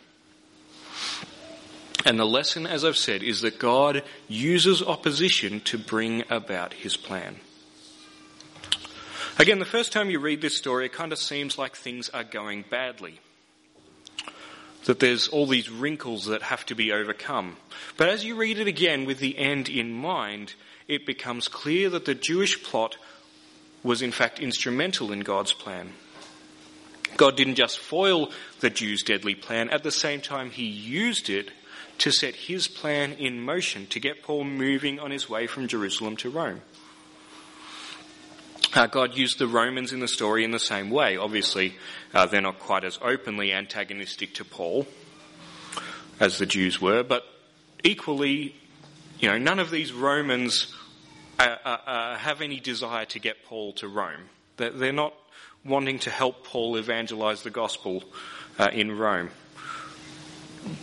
And 2.04 2.18
the 2.18 2.26
lesson, 2.26 2.66
as 2.66 2.84
I've 2.84 2.96
said, 2.96 3.22
is 3.22 3.42
that 3.42 3.58
God 3.58 4.02
uses 4.28 4.82
opposition 4.82 5.60
to 5.60 5.78
bring 5.78 6.24
about 6.30 6.72
his 6.74 6.96
plan. 6.96 7.36
Again, 9.38 9.58
the 9.58 9.64
first 9.64 9.92
time 9.92 10.10
you 10.10 10.18
read 10.18 10.40
this 10.40 10.56
story, 10.56 10.86
it 10.86 10.92
kind 10.92 11.12
of 11.12 11.18
seems 11.18 11.58
like 11.58 11.74
things 11.74 12.08
are 12.10 12.24
going 12.24 12.64
badly. 12.68 13.20
That 14.86 15.00
there's 15.00 15.28
all 15.28 15.46
these 15.46 15.70
wrinkles 15.70 16.26
that 16.26 16.42
have 16.42 16.66
to 16.66 16.74
be 16.74 16.92
overcome. 16.92 17.56
But 17.96 18.08
as 18.08 18.24
you 18.24 18.34
read 18.34 18.58
it 18.58 18.66
again 18.66 19.04
with 19.04 19.18
the 19.18 19.38
end 19.38 19.68
in 19.68 19.92
mind, 19.92 20.54
it 20.88 21.06
becomes 21.06 21.48
clear 21.48 21.88
that 21.90 22.04
the 22.04 22.14
Jewish 22.14 22.62
plot 22.62 22.96
was 23.82 24.02
in 24.02 24.12
fact 24.12 24.40
instrumental 24.40 25.12
in 25.12 25.20
God's 25.20 25.52
plan. 25.52 25.92
God 27.16 27.36
didn't 27.36 27.56
just 27.56 27.78
foil 27.78 28.30
the 28.60 28.70
Jews' 28.70 29.02
deadly 29.02 29.34
plan, 29.34 29.70
at 29.70 29.82
the 29.82 29.90
same 29.90 30.20
time, 30.20 30.50
He 30.50 30.64
used 30.64 31.28
it 31.28 31.50
to 31.98 32.10
set 32.10 32.34
his 32.34 32.68
plan 32.68 33.12
in 33.12 33.40
motion 33.40 33.86
to 33.86 34.00
get 34.00 34.22
Paul 34.22 34.44
moving 34.44 34.98
on 34.98 35.10
his 35.10 35.28
way 35.28 35.46
from 35.46 35.68
Jerusalem 35.68 36.16
to 36.16 36.30
Rome. 36.30 36.62
Uh, 38.74 38.86
God 38.86 39.16
used 39.16 39.38
the 39.38 39.46
Romans 39.46 39.92
in 39.92 40.00
the 40.00 40.08
story 40.08 40.44
in 40.44 40.50
the 40.50 40.58
same 40.58 40.88
way. 40.88 41.18
Obviously, 41.18 41.74
uh, 42.14 42.24
they're 42.26 42.40
not 42.40 42.58
quite 42.58 42.84
as 42.84 42.98
openly 43.02 43.52
antagonistic 43.52 44.34
to 44.34 44.44
Paul 44.44 44.86
as 46.18 46.38
the 46.38 46.46
Jews 46.46 46.80
were, 46.80 47.02
but 47.02 47.24
equally, 47.84 48.54
you 49.18 49.28
know, 49.28 49.36
none 49.36 49.58
of 49.58 49.70
these 49.70 49.92
Romans 49.92 50.74
uh, 51.38 51.56
uh, 51.64 51.68
uh 51.68 52.16
have 52.16 52.40
any 52.40 52.60
desire 52.60 53.04
to 53.06 53.18
get 53.18 53.44
Paul 53.44 53.74
to 53.74 53.88
Rome. 53.88 54.30
They're, 54.56 54.70
they're 54.70 54.92
not 54.92 55.14
wanting 55.64 55.98
to 56.00 56.10
help 56.10 56.46
Paul 56.46 56.76
evangelize 56.76 57.42
the 57.42 57.50
gospel 57.50 58.02
uh, 58.58 58.70
in 58.72 58.96
Rome. 58.96 59.30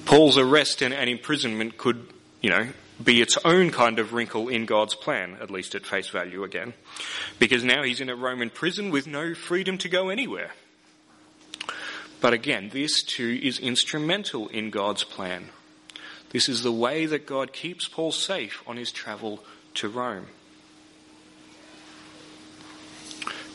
Paul's 0.05 0.37
arrest 0.37 0.81
and, 0.81 0.93
and 0.93 1.09
imprisonment 1.09 1.77
could, 1.77 2.05
you 2.41 2.49
know, 2.49 2.67
be 3.03 3.21
its 3.21 3.37
own 3.45 3.71
kind 3.71 3.99
of 3.99 4.13
wrinkle 4.13 4.49
in 4.49 4.65
God's 4.65 4.95
plan, 4.95 5.37
at 5.41 5.51
least 5.51 5.75
at 5.75 5.85
face 5.85 6.09
value 6.09 6.43
again. 6.43 6.73
Because 7.37 7.63
now 7.63 7.83
he's 7.83 8.01
in 8.01 8.09
a 8.09 8.15
Roman 8.15 8.49
prison 8.49 8.91
with 8.91 9.07
no 9.07 9.33
freedom 9.33 9.77
to 9.79 9.89
go 9.89 10.09
anywhere. 10.09 10.51
But 12.21 12.33
again, 12.33 12.69
this 12.73 13.01
too 13.01 13.39
is 13.41 13.59
instrumental 13.59 14.49
in 14.49 14.69
God's 14.69 15.03
plan. 15.03 15.49
This 16.31 16.49
is 16.49 16.61
the 16.61 16.71
way 16.71 17.05
that 17.05 17.25
God 17.25 17.53
keeps 17.53 17.87
Paul 17.87 18.11
safe 18.11 18.61
on 18.67 18.77
his 18.77 18.91
travel 18.91 19.43
to 19.75 19.87
Rome. 19.87 20.27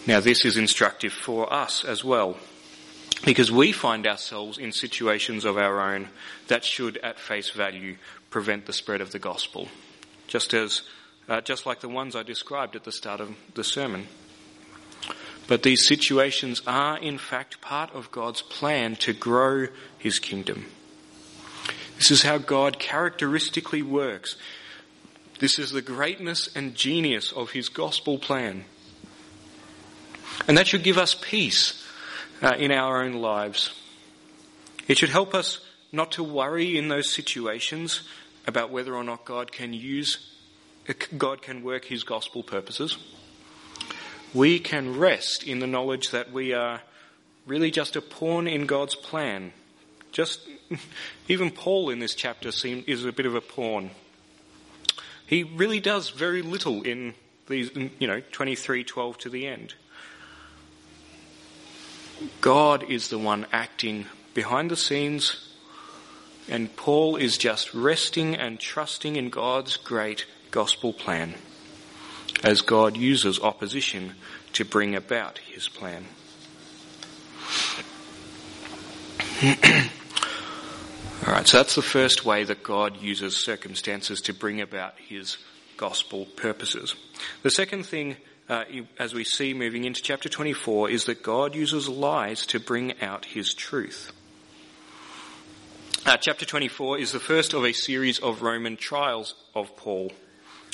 Now, 0.06 0.20
this 0.20 0.44
is 0.44 0.56
instructive 0.56 1.12
for 1.12 1.50
us 1.52 1.84
as 1.84 2.04
well 2.04 2.36
because 3.24 3.50
we 3.50 3.72
find 3.72 4.06
ourselves 4.06 4.58
in 4.58 4.72
situations 4.72 5.44
of 5.44 5.56
our 5.56 5.80
own 5.80 6.08
that 6.48 6.64
should, 6.64 6.98
at 6.98 7.18
face 7.18 7.50
value, 7.50 7.96
prevent 8.34 8.66
the 8.66 8.72
spread 8.72 9.00
of 9.00 9.12
the 9.12 9.18
gospel, 9.20 9.68
just 10.26 10.54
as, 10.54 10.82
uh, 11.28 11.40
just 11.40 11.66
like 11.66 11.78
the 11.78 11.88
ones 11.88 12.16
I 12.16 12.24
described 12.24 12.74
at 12.74 12.82
the 12.82 12.90
start 12.90 13.20
of 13.20 13.32
the 13.54 13.62
sermon. 13.62 14.08
But 15.46 15.62
these 15.62 15.86
situations 15.86 16.60
are, 16.66 16.98
in 16.98 17.16
fact, 17.16 17.60
part 17.60 17.94
of 17.94 18.10
God's 18.10 18.42
plan 18.42 18.96
to 18.96 19.12
grow 19.12 19.68
His 19.98 20.18
kingdom. 20.18 20.66
This 21.96 22.10
is 22.10 22.22
how 22.22 22.38
God 22.38 22.80
characteristically 22.80 23.82
works. 23.82 24.34
This 25.38 25.60
is 25.60 25.70
the 25.70 25.80
greatness 25.80 26.50
and 26.56 26.74
genius 26.74 27.30
of 27.30 27.52
His 27.52 27.68
gospel 27.68 28.18
plan. 28.18 28.64
And 30.48 30.58
that 30.58 30.66
should 30.66 30.82
give 30.82 30.98
us 30.98 31.14
peace 31.14 31.86
uh, 32.42 32.56
in 32.58 32.72
our 32.72 33.04
own 33.04 33.12
lives. 33.12 33.80
It 34.88 34.98
should 34.98 35.10
help 35.10 35.36
us 35.36 35.60
not 35.92 36.10
to 36.12 36.24
worry 36.24 36.76
in 36.76 36.88
those 36.88 37.14
situations 37.14 38.02
about 38.46 38.70
whether 38.70 38.94
or 38.94 39.04
not 39.04 39.24
God 39.24 39.52
can 39.52 39.72
use, 39.72 40.30
God 41.16 41.42
can 41.42 41.62
work 41.62 41.86
His 41.86 42.04
gospel 42.04 42.42
purposes. 42.42 42.98
We 44.32 44.58
can 44.58 44.98
rest 44.98 45.44
in 45.44 45.60
the 45.60 45.66
knowledge 45.66 46.10
that 46.10 46.32
we 46.32 46.52
are 46.52 46.82
really 47.46 47.70
just 47.70 47.96
a 47.96 48.00
pawn 48.00 48.46
in 48.46 48.66
God's 48.66 48.94
plan. 48.94 49.52
Just, 50.12 50.40
even 51.28 51.50
Paul 51.50 51.90
in 51.90 51.98
this 51.98 52.14
chapter 52.14 52.50
seem, 52.52 52.84
is 52.86 53.04
a 53.04 53.12
bit 53.12 53.26
of 53.26 53.34
a 53.34 53.40
pawn. 53.40 53.90
He 55.26 55.42
really 55.42 55.80
does 55.80 56.10
very 56.10 56.42
little 56.42 56.82
in 56.82 57.14
these, 57.46 57.70
you 57.98 58.06
know, 58.06 58.20
23:12 58.32 59.18
to 59.18 59.28
the 59.28 59.46
end. 59.46 59.74
God 62.40 62.84
is 62.90 63.08
the 63.08 63.18
one 63.18 63.46
acting 63.52 64.06
behind 64.34 64.70
the 64.70 64.76
scenes, 64.76 65.53
and 66.48 66.74
Paul 66.76 67.16
is 67.16 67.38
just 67.38 67.74
resting 67.74 68.34
and 68.34 68.60
trusting 68.60 69.16
in 69.16 69.30
God's 69.30 69.76
great 69.76 70.26
gospel 70.50 70.92
plan 70.92 71.34
as 72.42 72.60
God 72.60 72.96
uses 72.96 73.40
opposition 73.40 74.14
to 74.52 74.64
bring 74.64 74.94
about 74.94 75.38
his 75.38 75.68
plan. 75.68 76.04
All 81.26 81.32
right, 81.32 81.46
so 81.46 81.56
that's 81.56 81.74
the 81.74 81.82
first 81.82 82.24
way 82.24 82.44
that 82.44 82.62
God 82.62 83.00
uses 83.00 83.36
circumstances 83.36 84.20
to 84.22 84.34
bring 84.34 84.60
about 84.60 84.94
his 84.98 85.38
gospel 85.76 86.26
purposes. 86.36 86.94
The 87.42 87.50
second 87.50 87.86
thing 87.86 88.16
uh, 88.48 88.64
as 88.98 89.14
we 89.14 89.24
see 89.24 89.54
moving 89.54 89.84
into 89.84 90.02
chapter 90.02 90.28
24, 90.28 90.90
is 90.90 91.04
that 91.04 91.22
God 91.22 91.54
uses 91.54 91.88
lies 91.88 92.46
to 92.46 92.60
bring 92.60 93.00
out 93.00 93.24
his 93.24 93.54
truth. 93.54 94.12
Uh, 96.06 96.18
chapter 96.18 96.44
24 96.44 96.98
is 96.98 97.12
the 97.12 97.18
first 97.18 97.54
of 97.54 97.64
a 97.64 97.72
series 97.72 98.18
of 98.18 98.42
Roman 98.42 98.76
trials 98.76 99.34
of 99.54 99.74
Paul 99.74 100.12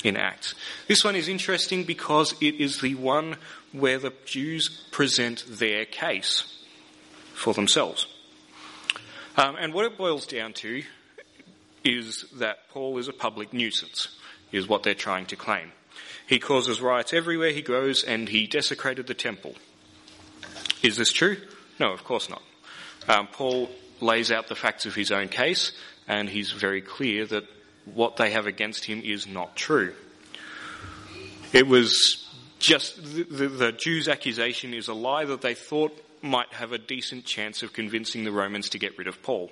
in 0.03 0.17
Acts. 0.17 0.55
This 0.89 1.05
one 1.05 1.15
is 1.15 1.29
interesting 1.29 1.85
because 1.85 2.33
it 2.41 2.55
is 2.55 2.81
the 2.81 2.95
one 2.95 3.37
where 3.71 3.97
the 3.97 4.11
Jews 4.25 4.67
present 4.91 5.45
their 5.47 5.85
case 5.85 6.65
for 7.33 7.53
themselves. 7.53 8.07
Um, 9.37 9.55
and 9.57 9.73
what 9.73 9.85
it 9.85 9.97
boils 9.97 10.25
down 10.25 10.51
to 10.55 10.83
is 11.85 12.25
that 12.33 12.67
Paul 12.69 12.97
is 12.97 13.07
a 13.07 13.13
public 13.13 13.53
nuisance, 13.53 14.09
is 14.51 14.67
what 14.67 14.83
they're 14.83 14.93
trying 14.93 15.27
to 15.27 15.37
claim. 15.37 15.71
He 16.27 16.39
causes 16.39 16.81
riots 16.81 17.13
everywhere 17.13 17.51
he 17.51 17.61
goes, 17.61 18.03
and 18.03 18.27
he 18.27 18.47
desecrated 18.47 19.07
the 19.07 19.13
temple. 19.13 19.55
Is 20.83 20.97
this 20.97 21.13
true? 21.13 21.37
No, 21.79 21.93
of 21.93 22.03
course 22.03 22.29
not. 22.29 22.41
Um, 23.07 23.27
Paul 23.27 23.69
lays 24.01 24.31
out 24.31 24.47
the 24.47 24.55
facts 24.55 24.85
of 24.85 24.95
his 24.95 25.11
own 25.11 25.29
case, 25.29 25.71
and 26.07 26.29
he's 26.29 26.51
very 26.51 26.81
clear 26.81 27.25
that 27.27 27.45
what 27.85 28.17
they 28.17 28.31
have 28.31 28.47
against 28.47 28.85
him 28.85 29.01
is 29.03 29.27
not 29.27 29.55
true. 29.55 29.93
It 31.53 31.67
was 31.67 32.27
just 32.59 33.03
the, 33.03 33.23
the, 33.23 33.47
the 33.47 33.71
Jews' 33.71 34.07
accusation 34.07 34.73
is 34.73 34.87
a 34.87 34.93
lie 34.93 35.25
that 35.25 35.41
they 35.41 35.55
thought 35.55 35.97
might 36.21 36.53
have 36.53 36.71
a 36.71 36.77
decent 36.77 37.25
chance 37.25 37.63
of 37.63 37.73
convincing 37.73 38.23
the 38.23 38.31
Romans 38.31 38.69
to 38.69 38.79
get 38.79 38.97
rid 38.97 39.07
of 39.07 39.21
Paul. 39.23 39.51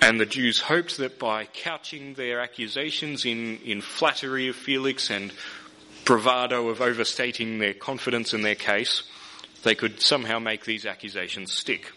And 0.00 0.18
the 0.18 0.26
Jews 0.26 0.60
hoped 0.60 0.96
that 0.96 1.18
by 1.18 1.44
couching 1.44 2.14
their 2.14 2.40
accusations 2.40 3.26
in, 3.26 3.58
in 3.58 3.80
flattery 3.80 4.48
of 4.48 4.56
Felix 4.56 5.10
and 5.10 5.32
bravado 6.04 6.68
of 6.68 6.80
overstating 6.80 7.58
their 7.58 7.74
confidence 7.74 8.32
in 8.32 8.42
their 8.42 8.54
case, 8.54 9.02
they 9.62 9.74
could 9.74 10.00
somehow 10.00 10.38
make 10.38 10.64
these 10.64 10.86
accusations 10.86 11.52
stick. 11.52 11.92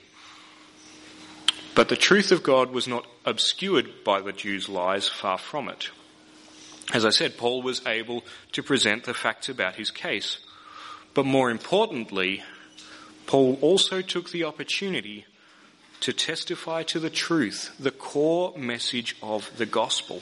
But 1.76 1.90
the 1.90 1.96
truth 1.96 2.32
of 2.32 2.44
God 2.44 2.72
was 2.72 2.88
not 2.88 3.08
obscured 3.26 4.04
by 4.04 4.22
the 4.22 4.32
Jews' 4.32 4.70
lies, 4.70 5.08
far 5.08 5.38
from 5.38 5.70
it. 5.70 5.90
As 6.94 7.06
I 7.06 7.10
said, 7.10 7.38
Paul 7.38 7.62
was 7.62 7.86
able 7.88 8.24
to 8.52 8.62
present 8.62 9.06
the 9.06 9.14
facts 9.14 9.50
about 9.50 9.76
his 9.76 9.90
case. 9.90 10.38
But 11.14 11.26
more 11.26 11.50
importantly, 11.50 12.44
Paul 13.26 13.58
also 13.62 14.02
took 14.02 14.32
the 14.32 14.44
opportunity 14.44 15.26
to 16.02 16.12
testify 16.12 16.84
to 16.84 17.00
the 17.00 17.10
truth, 17.10 17.74
the 17.80 17.92
core 17.92 18.54
message 18.58 19.16
of 19.24 19.50
the 19.58 19.66
gospel. 19.66 20.22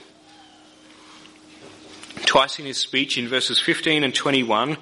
Twice 2.26 2.60
in 2.60 2.66
his 2.66 2.78
speech 2.78 3.18
in 3.18 3.28
verses 3.28 3.60
15 3.60 4.04
and 4.04 4.14
21, 4.14 4.78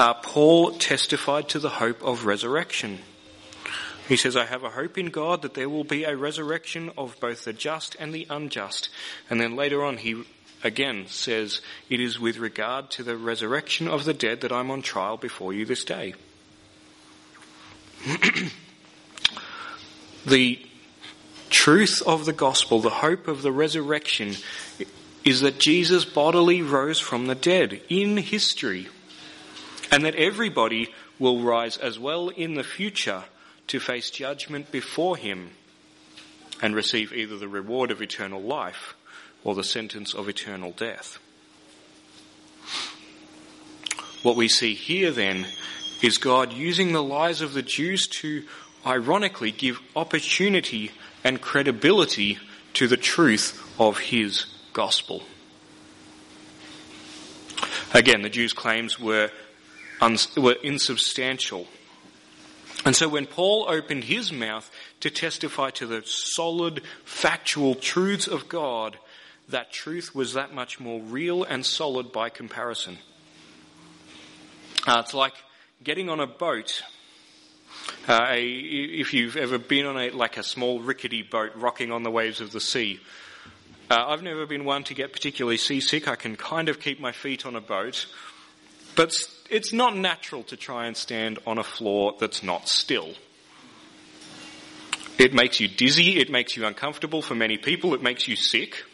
uh, 0.00 0.14
Paul 0.14 0.72
testified 0.72 1.50
to 1.50 1.58
the 1.58 1.68
hope 1.68 2.02
of 2.02 2.24
resurrection. 2.24 3.00
He 4.08 4.16
says, 4.16 4.34
I 4.34 4.46
have 4.46 4.64
a 4.64 4.70
hope 4.70 4.96
in 4.96 5.10
God 5.10 5.42
that 5.42 5.52
there 5.52 5.68
will 5.68 5.84
be 5.84 6.04
a 6.04 6.16
resurrection 6.16 6.90
of 6.96 7.20
both 7.20 7.44
the 7.44 7.52
just 7.52 7.96
and 8.00 8.14
the 8.14 8.26
unjust. 8.30 8.88
And 9.28 9.38
then 9.38 9.56
later 9.56 9.84
on, 9.84 9.98
he 9.98 10.24
again 10.64 11.04
says, 11.06 11.60
It 11.90 12.00
is 12.00 12.18
with 12.18 12.38
regard 12.38 12.90
to 12.92 13.02
the 13.02 13.14
resurrection 13.14 13.88
of 13.88 14.06
the 14.06 14.14
dead 14.14 14.40
that 14.40 14.52
I'm 14.52 14.70
on 14.70 14.80
trial 14.80 15.18
before 15.18 15.52
you 15.52 15.66
this 15.66 15.84
day. 15.84 16.14
the 20.26 20.66
truth 21.50 22.02
of 22.06 22.24
the 22.24 22.32
gospel, 22.32 22.80
the 22.80 22.88
hope 22.88 23.28
of 23.28 23.42
the 23.42 23.52
resurrection, 23.52 24.34
is 25.24 25.42
that 25.42 25.60
Jesus 25.60 26.06
bodily 26.06 26.62
rose 26.62 26.98
from 26.98 27.26
the 27.26 27.34
dead 27.34 27.82
in 27.90 28.16
history, 28.16 28.88
and 29.90 30.04
that 30.04 30.14
everybody 30.14 30.92
will 31.18 31.40
rise 31.40 31.76
as 31.76 31.98
well 31.98 32.28
in 32.28 32.54
the 32.54 32.64
future 32.64 33.24
to 33.66 33.80
face 33.80 34.10
judgment 34.10 34.70
before 34.70 35.16
him 35.16 35.50
and 36.62 36.74
receive 36.74 37.12
either 37.12 37.36
the 37.38 37.48
reward 37.48 37.90
of 37.90 38.02
eternal 38.02 38.40
life 38.40 38.94
or 39.44 39.54
the 39.54 39.64
sentence 39.64 40.14
of 40.14 40.28
eternal 40.28 40.72
death. 40.72 41.18
What 44.22 44.36
we 44.36 44.48
see 44.48 44.74
here 44.74 45.10
then 45.10 45.46
is 46.02 46.18
God 46.18 46.52
using 46.52 46.92
the 46.92 47.02
lies 47.02 47.40
of 47.40 47.54
the 47.54 47.62
Jews 47.62 48.06
to 48.08 48.44
ironically 48.86 49.50
give 49.50 49.80
opportunity 49.96 50.90
and 51.24 51.40
credibility 51.40 52.38
to 52.74 52.86
the 52.86 52.96
truth 52.96 53.62
of 53.78 53.98
his 53.98 54.46
gospel. 54.72 55.22
Again, 57.92 58.22
the 58.22 58.28
Jews' 58.28 58.52
claims 58.52 59.00
were, 59.00 59.30
were 60.36 60.56
insubstantial. 60.62 61.66
And 62.84 62.96
so 62.96 63.08
when 63.08 63.26
Paul 63.26 63.66
opened 63.68 64.04
his 64.04 64.32
mouth 64.32 64.70
to 65.00 65.10
testify 65.10 65.70
to 65.70 65.86
the 65.86 66.02
solid, 66.04 66.82
factual 67.04 67.74
truths 67.74 68.26
of 68.26 68.48
God, 68.48 68.96
that 69.48 69.72
truth 69.72 70.14
was 70.14 70.34
that 70.34 70.54
much 70.54 70.80
more 70.80 71.00
real 71.00 71.44
and 71.44 71.66
solid 71.66 72.12
by 72.12 72.30
comparison. 72.30 72.98
Uh, 74.86 75.02
it's 75.04 75.12
like 75.12 75.34
getting 75.84 76.08
on 76.08 76.20
a 76.20 76.26
boat. 76.26 76.82
Uh, 78.08 78.34
if 78.34 79.12
you've 79.12 79.36
ever 79.36 79.58
been 79.58 79.84
on 79.84 79.98
a 79.98 80.10
like 80.10 80.36
a 80.36 80.42
small 80.42 80.80
rickety 80.80 81.22
boat 81.22 81.52
rocking 81.54 81.92
on 81.92 82.02
the 82.02 82.10
waves 82.10 82.40
of 82.40 82.52
the 82.52 82.60
sea, 82.60 83.00
uh, 83.90 84.06
I've 84.08 84.22
never 84.22 84.46
been 84.46 84.64
one 84.64 84.84
to 84.84 84.94
get 84.94 85.12
particularly 85.12 85.58
seasick. 85.58 86.08
I 86.08 86.16
can 86.16 86.36
kind 86.36 86.68
of 86.68 86.80
keep 86.80 87.00
my 87.00 87.12
feet 87.12 87.44
on 87.44 87.56
a 87.56 87.60
boat, 87.60 88.06
but 88.96 89.12
it's 89.50 89.72
not 89.72 89.96
natural 89.96 90.42
to 90.44 90.56
try 90.56 90.86
and 90.86 90.96
stand 90.96 91.38
on 91.46 91.58
a 91.58 91.64
floor 91.64 92.14
that's 92.18 92.42
not 92.42 92.68
still. 92.68 93.14
It 95.18 95.34
makes 95.34 95.60
you 95.60 95.68
dizzy. 95.68 96.18
It 96.18 96.30
makes 96.30 96.56
you 96.56 96.64
uncomfortable 96.64 97.20
for 97.20 97.34
many 97.34 97.58
people. 97.58 97.92
It 97.92 98.02
makes 98.02 98.26
you 98.26 98.36
sick. 98.36 98.84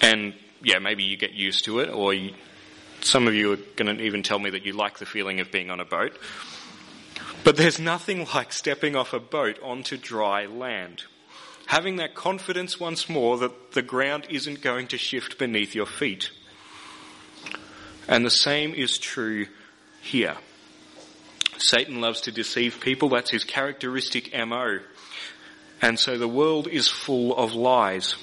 And 0.00 0.34
yeah, 0.62 0.78
maybe 0.78 1.04
you 1.04 1.16
get 1.16 1.32
used 1.32 1.66
to 1.66 1.78
it, 1.78 1.90
or 1.90 2.12
you, 2.12 2.34
some 3.00 3.28
of 3.28 3.34
you 3.34 3.52
are 3.52 3.58
going 3.76 3.96
to 3.96 4.02
even 4.02 4.22
tell 4.22 4.38
me 4.38 4.50
that 4.50 4.64
you 4.64 4.72
like 4.72 4.98
the 4.98 5.06
feeling 5.06 5.38
of 5.40 5.52
being 5.52 5.70
on 5.70 5.78
a 5.78 5.84
boat. 5.84 6.18
But 7.44 7.56
there's 7.56 7.78
nothing 7.78 8.26
like 8.34 8.52
stepping 8.52 8.96
off 8.96 9.12
a 9.12 9.20
boat 9.20 9.58
onto 9.62 9.96
dry 9.96 10.46
land. 10.46 11.04
Having 11.66 11.96
that 11.96 12.14
confidence 12.14 12.80
once 12.80 13.08
more 13.08 13.38
that 13.38 13.72
the 13.72 13.82
ground 13.82 14.26
isn't 14.28 14.60
going 14.60 14.88
to 14.88 14.98
shift 14.98 15.38
beneath 15.38 15.74
your 15.74 15.86
feet. 15.86 16.30
And 18.08 18.24
the 18.24 18.30
same 18.30 18.74
is 18.74 18.98
true 18.98 19.46
here. 20.02 20.36
Satan 21.58 22.00
loves 22.00 22.22
to 22.22 22.32
deceive 22.32 22.80
people. 22.80 23.08
That's 23.08 23.30
his 23.30 23.44
characteristic 23.44 24.32
MO. 24.34 24.80
And 25.80 25.98
so 25.98 26.18
the 26.18 26.28
world 26.28 26.68
is 26.68 26.88
full 26.88 27.36
of 27.36 27.54
lies. 27.54 28.16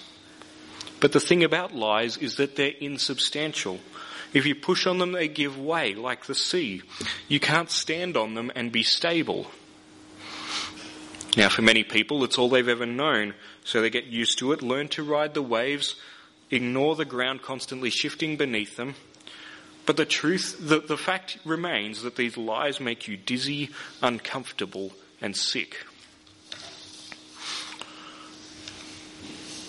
But 1.00 1.14
the 1.14 1.20
thing 1.20 1.44
about 1.44 1.74
lies 1.74 2.18
is 2.18 2.36
that 2.36 2.56
they're 2.56 2.74
insubstantial. 2.80 3.80
If 4.34 4.46
you 4.46 4.56
push 4.56 4.86
on 4.86 5.00
them, 5.00 5.12
they 5.12 5.28
give 5.28 5.58
way, 5.58 5.94
like 5.94 6.26
the 6.26 6.36
sea. 6.36 6.84
You 7.28 7.40
can't 7.40 7.70
stand 7.70 8.16
on 8.16 8.36
them 8.36 8.52
and 8.56 8.72
be 8.72 8.84
stable. 8.84 9.48
Now, 11.36 11.50
for 11.50 11.62
many 11.62 11.84
people, 11.84 12.24
it's 12.24 12.38
all 12.38 12.50
they've 12.50 12.68
ever 12.68 12.86
known, 12.86 13.34
so 13.64 13.82
they 13.82 13.90
get 13.90 14.06
used 14.06 14.38
to 14.40 14.52
it, 14.52 14.62
learn 14.62 14.90
to 14.90 15.04
ride 15.04 15.34
the 15.34 15.42
waves, 15.42 15.96
ignore 16.50 16.96
the 16.96 17.06
ground 17.06 17.42
constantly 17.42 17.90
shifting 17.90 18.38
beneath 18.38 18.76
them. 18.76 18.96
But 19.86 19.98
the 19.98 20.06
truth, 20.06 20.58
the, 20.60 20.80
the 20.80 20.98
fact 20.98 21.38
remains 21.44 22.04
that 22.04 22.16
these 22.16 22.38
lies 22.38 22.80
make 22.80 23.08
you 23.08 23.18
dizzy, 23.18 23.70
uncomfortable, 24.02 24.94
and 25.22 25.36
sick. 25.36 25.78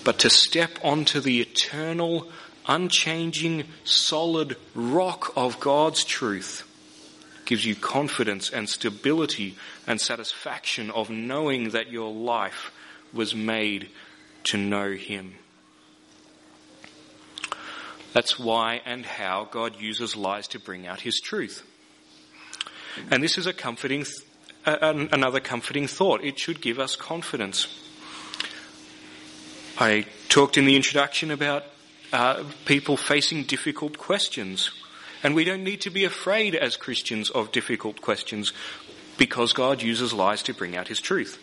but 0.05 0.19
to 0.21 0.31
step 0.31 0.79
onto 0.83 1.21
the 1.21 1.41
eternal, 1.41 2.29
unchanging, 2.67 3.65
solid 3.85 4.57
rock 4.75 5.33
of 5.37 5.61
God's 5.61 6.05
truth 6.05 6.69
gives 7.45 7.65
you 7.65 7.75
confidence 7.75 8.51
and 8.51 8.69
stability 8.69 9.57
and 9.87 10.01
satisfaction 10.01 10.91
of 10.91 11.11
knowing 11.11 11.71
that 11.71 11.91
your 11.91 12.13
life 12.13 12.73
was 13.13 13.35
made 13.35 13.89
to 14.45 14.57
know 14.57 14.93
Him. 14.93 15.35
That's 18.13 18.39
why 18.39 18.81
and 18.85 19.07
how 19.07 19.49
God 19.51 19.81
uses 19.81 20.17
lies 20.17 20.49
to 20.49 20.59
bring 20.59 20.87
out 20.87 21.01
His 21.01 21.21
truth. 21.21 21.67
And 23.11 23.23
this 23.23 23.39
is 23.39 23.47
a 23.47 23.53
comforting, 23.53 24.05
another 24.67 25.41
comforting 25.41 25.87
thought. 25.87 26.23
It 26.23 26.39
should 26.39 26.61
give 26.61 26.79
us 26.79 26.97
confidence. 26.97 27.67
I 29.79 30.07
talked 30.29 30.59
in 30.59 30.67
the 30.67 30.77
introduction 30.77 31.31
about 31.31 31.65
uh, 32.13 32.45
people 32.67 32.97
facing 32.97 33.45
difficult 33.45 33.97
questions. 33.97 34.71
And 35.23 35.35
we 35.35 35.45
don't 35.45 35.65
need 35.65 35.81
to 35.83 35.91
be 35.91 36.05
afraid 36.05 36.55
as 36.55 36.77
Christians 36.77 37.31
of 37.31 37.53
difficult 37.53 38.01
questions 38.01 38.53
because 39.19 39.53
God 39.53 39.83
uses 39.83 40.13
lies 40.13 40.43
to 40.45 40.55
bring 40.55 40.77
out 40.77 40.89
his 40.89 41.01
truth. 41.01 41.39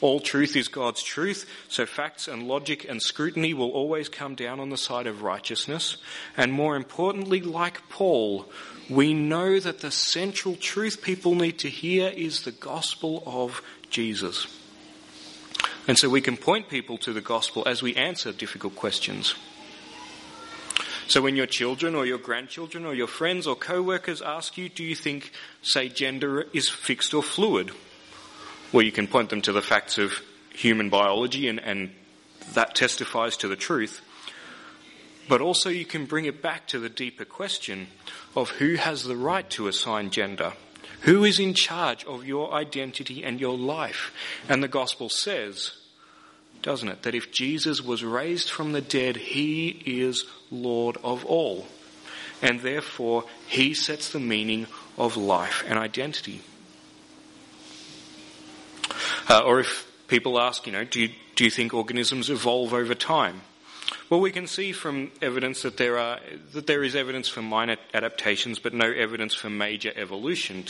All 0.00 0.20
truth 0.20 0.56
is 0.56 0.68
God's 0.68 1.02
truth, 1.02 1.48
so 1.68 1.86
facts 1.86 2.28
and 2.28 2.46
logic 2.46 2.84
and 2.88 3.00
scrutiny 3.00 3.54
will 3.54 3.70
always 3.70 4.08
come 4.08 4.34
down 4.34 4.60
on 4.60 4.68
the 4.68 4.76
side 4.76 5.06
of 5.06 5.22
righteousness. 5.22 5.96
And 6.36 6.52
more 6.52 6.76
importantly, 6.76 7.40
like 7.40 7.88
Paul, 7.88 8.46
we 8.90 9.14
know 9.14 9.58
that 9.60 9.80
the 9.80 9.90
central 9.90 10.56
truth 10.56 11.00
people 11.00 11.34
need 11.34 11.58
to 11.60 11.70
hear 11.70 12.08
is 12.08 12.42
the 12.42 12.52
gospel 12.52 13.22
of 13.24 13.62
Jesus. 13.88 14.46
And 15.86 15.98
so 15.98 16.08
we 16.08 16.20
can 16.20 16.36
point 16.36 16.68
people 16.68 16.98
to 16.98 17.12
the 17.12 17.20
gospel 17.20 17.62
as 17.66 17.82
we 17.82 17.94
answer 17.94 18.32
difficult 18.32 18.74
questions. 18.74 19.34
So 21.06 21.20
when 21.20 21.36
your 21.36 21.46
children 21.46 21.94
or 21.94 22.06
your 22.06 22.18
grandchildren 22.18 22.86
or 22.86 22.94
your 22.94 23.06
friends 23.06 23.46
or 23.46 23.54
co-workers 23.54 24.22
ask 24.22 24.56
you, 24.56 24.68
do 24.70 24.82
you 24.82 24.94
think, 24.94 25.32
say, 25.62 25.88
gender 25.88 26.46
is 26.52 26.68
fixed 26.68 27.12
or 27.12 27.22
fluid? 27.22 27.70
Well, 28.74 28.82
you 28.82 28.90
can 28.90 29.06
point 29.06 29.30
them 29.30 29.40
to 29.42 29.52
the 29.52 29.62
facts 29.62 29.98
of 29.98 30.20
human 30.52 30.90
biology 30.90 31.46
and, 31.46 31.60
and 31.60 31.92
that 32.54 32.74
testifies 32.74 33.36
to 33.36 33.46
the 33.46 33.54
truth. 33.54 34.00
But 35.28 35.40
also 35.40 35.70
you 35.70 35.84
can 35.84 36.06
bring 36.06 36.24
it 36.24 36.42
back 36.42 36.66
to 36.68 36.80
the 36.80 36.88
deeper 36.88 37.24
question 37.24 37.86
of 38.34 38.50
who 38.50 38.74
has 38.74 39.04
the 39.04 39.14
right 39.14 39.48
to 39.50 39.68
assign 39.68 40.10
gender. 40.10 40.54
Who 41.02 41.22
is 41.22 41.38
in 41.38 41.54
charge 41.54 42.04
of 42.06 42.26
your 42.26 42.52
identity 42.52 43.22
and 43.22 43.40
your 43.40 43.56
life? 43.56 44.12
And 44.48 44.60
the 44.60 44.66
gospel 44.66 45.08
says, 45.08 45.76
doesn't 46.60 46.88
it, 46.88 47.04
that 47.04 47.14
if 47.14 47.30
Jesus 47.30 47.80
was 47.80 48.02
raised 48.02 48.50
from 48.50 48.72
the 48.72 48.80
dead, 48.80 49.14
he 49.14 49.68
is 49.86 50.24
Lord 50.50 50.96
of 51.04 51.24
all. 51.26 51.68
And 52.42 52.58
therefore, 52.58 53.22
he 53.46 53.72
sets 53.72 54.10
the 54.10 54.18
meaning 54.18 54.66
of 54.98 55.16
life 55.16 55.62
and 55.64 55.78
identity. 55.78 56.40
Uh, 59.28 59.40
or 59.40 59.60
if 59.60 59.90
people 60.08 60.38
ask, 60.40 60.66
you 60.66 60.72
know, 60.72 60.84
do 60.84 61.00
you, 61.00 61.10
do 61.34 61.44
you 61.44 61.50
think 61.50 61.72
organisms 61.72 62.28
evolve 62.30 62.74
over 62.74 62.94
time? 62.94 63.42
Well, 64.10 64.20
we 64.20 64.32
can 64.32 64.46
see 64.46 64.72
from 64.72 65.10
evidence 65.22 65.62
that 65.62 65.76
there 65.76 65.98
are 65.98 66.20
that 66.52 66.66
there 66.66 66.82
is 66.82 66.94
evidence 66.94 67.28
for 67.28 67.42
minor 67.42 67.76
adaptations, 67.92 68.58
but 68.58 68.74
no 68.74 68.90
evidence 68.90 69.34
for 69.34 69.50
major 69.50 69.92
evolution. 69.96 70.64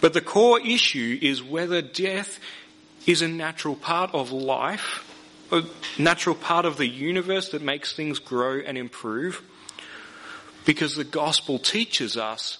But 0.00 0.12
the 0.12 0.20
core 0.20 0.60
issue 0.60 1.18
is 1.20 1.42
whether 1.42 1.82
death 1.82 2.38
is 3.06 3.22
a 3.22 3.28
natural 3.28 3.76
part 3.76 4.14
of 4.14 4.32
life, 4.32 5.04
a 5.52 5.64
natural 5.98 6.34
part 6.34 6.64
of 6.64 6.76
the 6.76 6.88
universe 6.88 7.50
that 7.50 7.62
makes 7.62 7.94
things 7.94 8.18
grow 8.18 8.58
and 8.58 8.76
improve. 8.76 9.42
Because 10.64 10.96
the 10.96 11.04
gospel 11.04 11.58
teaches 11.58 12.16
us 12.16 12.58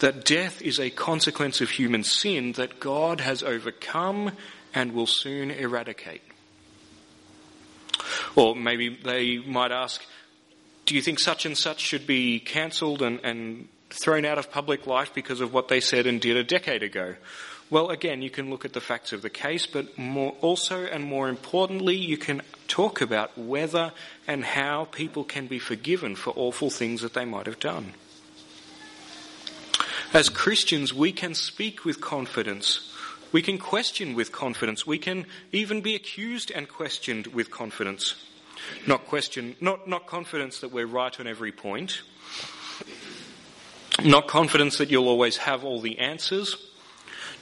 that 0.00 0.24
death 0.24 0.60
is 0.62 0.78
a 0.78 0.90
consequence 0.90 1.60
of 1.60 1.70
human 1.70 2.04
sin 2.04 2.52
that 2.52 2.80
God 2.80 3.20
has 3.20 3.42
overcome 3.42 4.32
and 4.74 4.92
will 4.92 5.06
soon 5.06 5.50
eradicate. 5.50 6.22
Or 8.34 8.54
maybe 8.54 8.90
they 8.90 9.38
might 9.38 9.72
ask, 9.72 10.02
do 10.84 10.94
you 10.94 11.02
think 11.02 11.18
such 11.18 11.46
and 11.46 11.56
such 11.56 11.80
should 11.80 12.06
be 12.06 12.38
cancelled 12.38 13.02
and, 13.02 13.20
and 13.24 13.68
thrown 13.90 14.24
out 14.24 14.38
of 14.38 14.50
public 14.50 14.86
life 14.86 15.12
because 15.14 15.40
of 15.40 15.52
what 15.52 15.68
they 15.68 15.80
said 15.80 16.06
and 16.06 16.20
did 16.20 16.36
a 16.36 16.44
decade 16.44 16.82
ago? 16.82 17.14
Well, 17.68 17.90
again, 17.90 18.22
you 18.22 18.30
can 18.30 18.48
look 18.48 18.64
at 18.64 18.74
the 18.74 18.80
facts 18.80 19.12
of 19.12 19.22
the 19.22 19.30
case, 19.30 19.66
but 19.66 19.98
more, 19.98 20.36
also 20.40 20.84
and 20.84 21.02
more 21.02 21.28
importantly, 21.28 21.96
you 21.96 22.16
can 22.16 22.42
talk 22.68 23.00
about 23.00 23.36
whether 23.36 23.92
and 24.28 24.44
how 24.44 24.84
people 24.84 25.24
can 25.24 25.48
be 25.48 25.58
forgiven 25.58 26.14
for 26.14 26.32
awful 26.36 26.70
things 26.70 27.00
that 27.00 27.14
they 27.14 27.24
might 27.24 27.46
have 27.46 27.58
done. 27.58 27.94
As 30.12 30.28
Christians, 30.28 30.94
we 30.94 31.12
can 31.12 31.34
speak 31.34 31.84
with 31.84 32.00
confidence. 32.00 32.92
We 33.32 33.42
can 33.42 33.58
question 33.58 34.14
with 34.14 34.30
confidence. 34.30 34.86
We 34.86 34.98
can 34.98 35.26
even 35.52 35.80
be 35.80 35.94
accused 35.94 36.50
and 36.50 36.68
questioned 36.68 37.26
with 37.28 37.50
confidence. 37.50 38.14
Not 38.86 39.06
question, 39.06 39.56
not, 39.60 39.88
not 39.88 40.06
confidence 40.06 40.60
that 40.60 40.72
we're 40.72 40.86
right 40.86 41.18
on 41.18 41.26
every 41.26 41.52
point. 41.52 42.02
Not 44.02 44.28
confidence 44.28 44.78
that 44.78 44.90
you'll 44.90 45.08
always 45.08 45.38
have 45.38 45.64
all 45.64 45.80
the 45.80 45.98
answers. 45.98 46.56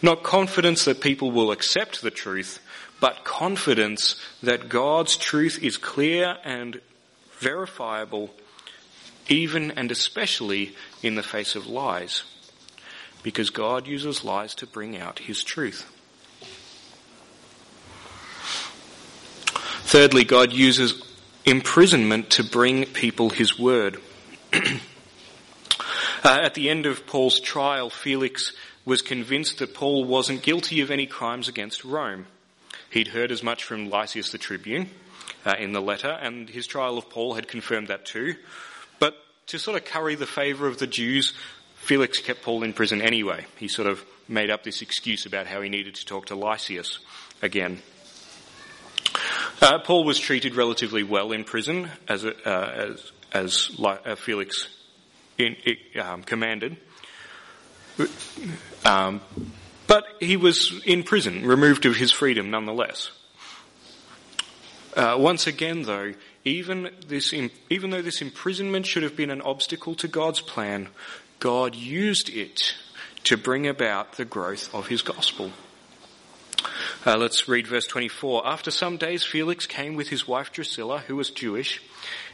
Not 0.01 0.23
confidence 0.23 0.85
that 0.87 1.01
people 1.01 1.31
will 1.31 1.53
accept 1.53 2.01
the 2.01 2.11
truth, 2.11 2.61
but 2.99 3.25
confidence 3.25 4.21
that 4.43 4.69
God's 4.69 5.17
truth 5.17 5.63
is 5.63 5.77
clear 5.77 6.39
and 6.45 6.81
verifiable, 7.39 8.31
even 9.29 9.71
and 9.73 9.91
especially 9.91 10.75
in 11.03 11.15
the 11.15 11.23
face 11.23 11.55
of 11.55 11.67
lies 11.67 12.25
because 13.25 13.51
God 13.51 13.89
uses 13.89 14.23
lies 14.23 14.55
to 14.57 14.67
bring 14.67 14.97
out 14.97 15.19
his 15.19 15.43
truth. 15.43 15.91
Thirdly, 19.87 20.25
God 20.25 20.53
uses 20.53 21.03
imprisonment 21.45 22.31
to 22.31 22.45
bring 22.45 22.85
people 22.85 23.31
his 23.31 23.59
word. 23.59 23.99
uh, 24.53 24.59
at 26.25 26.55
the 26.55 26.69
end 26.69 26.87
of 26.87 27.07
Paul's 27.07 27.41
trial, 27.41 27.91
Felix 27.91 28.53
was 28.85 29.01
convinced 29.01 29.59
that 29.59 29.75
Paul 29.75 30.05
wasn't 30.05 30.43
guilty 30.43 30.83
of 30.83 30.91
any 30.91 31.07
crimes 31.07 31.49
against 31.49 31.85
Rome. 31.85 32.27
He'd 32.91 33.09
heard 33.09 33.33
as 33.33 33.43
much 33.43 33.65
from 33.65 33.89
Lysias 33.89 34.33
the 34.33 34.39
tribune 34.39 34.91
uh, 35.47 35.55
in 35.59 35.73
the 35.73 35.81
letter, 35.81 36.11
and 36.11 36.49
his 36.49 36.67
trial 36.67 36.99
of 36.99 37.09
Paul 37.09 37.35
had 37.35 37.49
confirmed 37.49 37.89
that 37.89 38.05
too. 38.05 38.35
But 38.99 39.17
to 39.47 39.59
sort 39.59 39.77
of 39.77 39.87
curry 39.87 40.15
the 40.15 40.27
favour 40.27 40.67
of 40.67 40.79
the 40.79 40.87
Jews, 40.87 41.33
Felix 41.85 42.19
kept 42.19 42.43
Paul 42.43 42.63
in 42.63 42.73
prison 42.73 43.03
anyway. 43.03 43.45
He 43.59 43.69
sort 43.69 43.87
of 43.87 44.03
made 44.27 44.49
up 44.49 44.65
this 44.65 44.81
excuse 44.81 45.27
about 45.27 45.47
how 45.47 45.61
he 45.61 45.69
needed 45.69 45.95
to 45.97 46.07
talk 46.07 46.27
to 46.27 46.35
Lysias 46.35 46.99
again. 47.43 47.83
Uh, 49.61 49.79
Paul 49.81 50.05
was 50.05 50.19
treated 50.19 50.55
relatively 50.55 51.03
well 51.03 51.31
in 51.31 51.45
prison, 51.45 51.91
as, 52.09 52.25
uh, 52.25 52.33
as, 52.47 53.13
as 53.33 53.71
uh, 53.79 54.15
Felix 54.17 54.69
in, 55.37 55.57
um, 56.01 56.23
commanded. 56.23 56.79
Um, 58.87 59.21
but 59.87 60.05
he 60.21 60.39
was 60.39 60.81
in 60.87 61.03
prison, 61.03 61.47
removed 61.47 61.85
of 61.85 61.97
his 61.97 62.11
freedom 62.11 62.51
nonetheless. 62.51 63.11
Uh, 64.97 65.17
once 65.19 65.47
again, 65.47 65.83
though, 65.83 66.15
even, 66.45 66.91
this, 67.09 67.35
even 67.69 67.91
though 67.91 68.03
this 68.03 68.23
imprisonment 68.23 68.87
should 68.87 69.03
have 69.03 69.17
been 69.17 69.31
an 69.31 69.43
obstacle 69.43 69.95
to 69.97 70.09
God's 70.09 70.41
plan, 70.41 70.89
God 71.39 71.75
used 71.75 72.29
it 72.29 72.75
to 73.25 73.37
bring 73.37 73.67
about 73.67 74.13
the 74.13 74.25
growth 74.25 74.75
of 74.75 74.89
his 74.89 75.03
gospel. 75.03 75.51
Uh, 77.07 77.17
let's 77.17 77.49
read 77.49 77.67
verse 77.67 77.87
24. 77.87 78.47
After 78.47 78.71
some 78.71 78.97
days, 78.97 79.25
Felix 79.25 79.67
came 79.67 79.95
with 79.95 80.09
his 80.09 80.27
wife 80.27 80.53
Drusilla, 80.53 81.01
who 81.01 81.17
was 81.17 81.31
Jewish, 81.31 81.83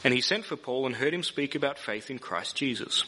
and 0.05 0.15
he 0.15 0.21
sent 0.21 0.45
for 0.45 0.57
Paul 0.57 0.87
and 0.87 0.97
heard 0.97 1.15
him 1.15 1.23
speak 1.23 1.55
about 1.55 1.79
faith 1.79 2.11
in 2.11 2.19
Christ 2.19 2.57
Jesus. 2.57 3.05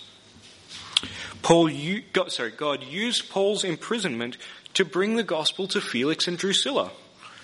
Paul, 1.42 1.70
God, 2.12 2.32
sorry, 2.32 2.50
God 2.50 2.82
used 2.84 3.30
Paul's 3.30 3.64
imprisonment 3.64 4.38
to 4.74 4.84
bring 4.84 5.16
the 5.16 5.22
gospel 5.22 5.68
to 5.68 5.80
Felix 5.80 6.26
and 6.28 6.38
Drusilla, 6.38 6.90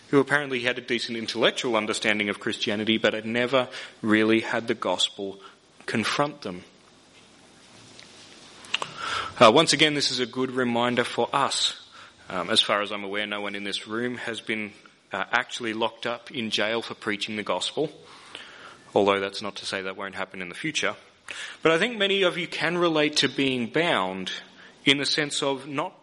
who 0.08 0.18
apparently 0.18 0.60
had 0.60 0.78
a 0.78 0.82
decent 0.82 1.18
intellectual 1.18 1.76
understanding 1.76 2.28
of 2.28 2.40
Christianity, 2.40 2.98
but 2.98 3.14
had 3.14 3.26
never 3.26 3.68
really 4.02 4.40
had 4.40 4.66
the 4.66 4.74
gospel 4.74 5.40
confront 5.86 6.42
them. 6.42 6.64
Uh, 9.40 9.52
once 9.52 9.72
again, 9.72 9.94
this 9.94 10.10
is 10.10 10.18
a 10.18 10.26
good 10.26 10.50
reminder 10.50 11.04
for 11.04 11.28
us. 11.32 11.80
Um, 12.28 12.50
as 12.50 12.60
far 12.60 12.82
as 12.82 12.90
I'm 12.90 13.04
aware, 13.04 13.24
no 13.24 13.40
one 13.40 13.54
in 13.54 13.62
this 13.62 13.86
room 13.86 14.16
has 14.16 14.40
been 14.40 14.72
uh, 15.12 15.26
actually 15.30 15.74
locked 15.74 16.06
up 16.06 16.32
in 16.32 16.50
jail 16.50 16.82
for 16.82 16.94
preaching 16.94 17.36
the 17.36 17.44
gospel, 17.44 17.88
although 18.96 19.20
that's 19.20 19.40
not 19.40 19.54
to 19.56 19.64
say 19.64 19.80
that 19.82 19.96
won't 19.96 20.16
happen 20.16 20.42
in 20.42 20.48
the 20.48 20.56
future. 20.56 20.96
But 21.62 21.70
I 21.70 21.78
think 21.78 21.96
many 21.96 22.22
of 22.22 22.36
you 22.36 22.48
can 22.48 22.78
relate 22.78 23.14
to 23.18 23.28
being 23.28 23.68
bound 23.68 24.32
in 24.84 24.98
the 24.98 25.06
sense 25.06 25.40
of 25.40 25.68
not 25.68 25.94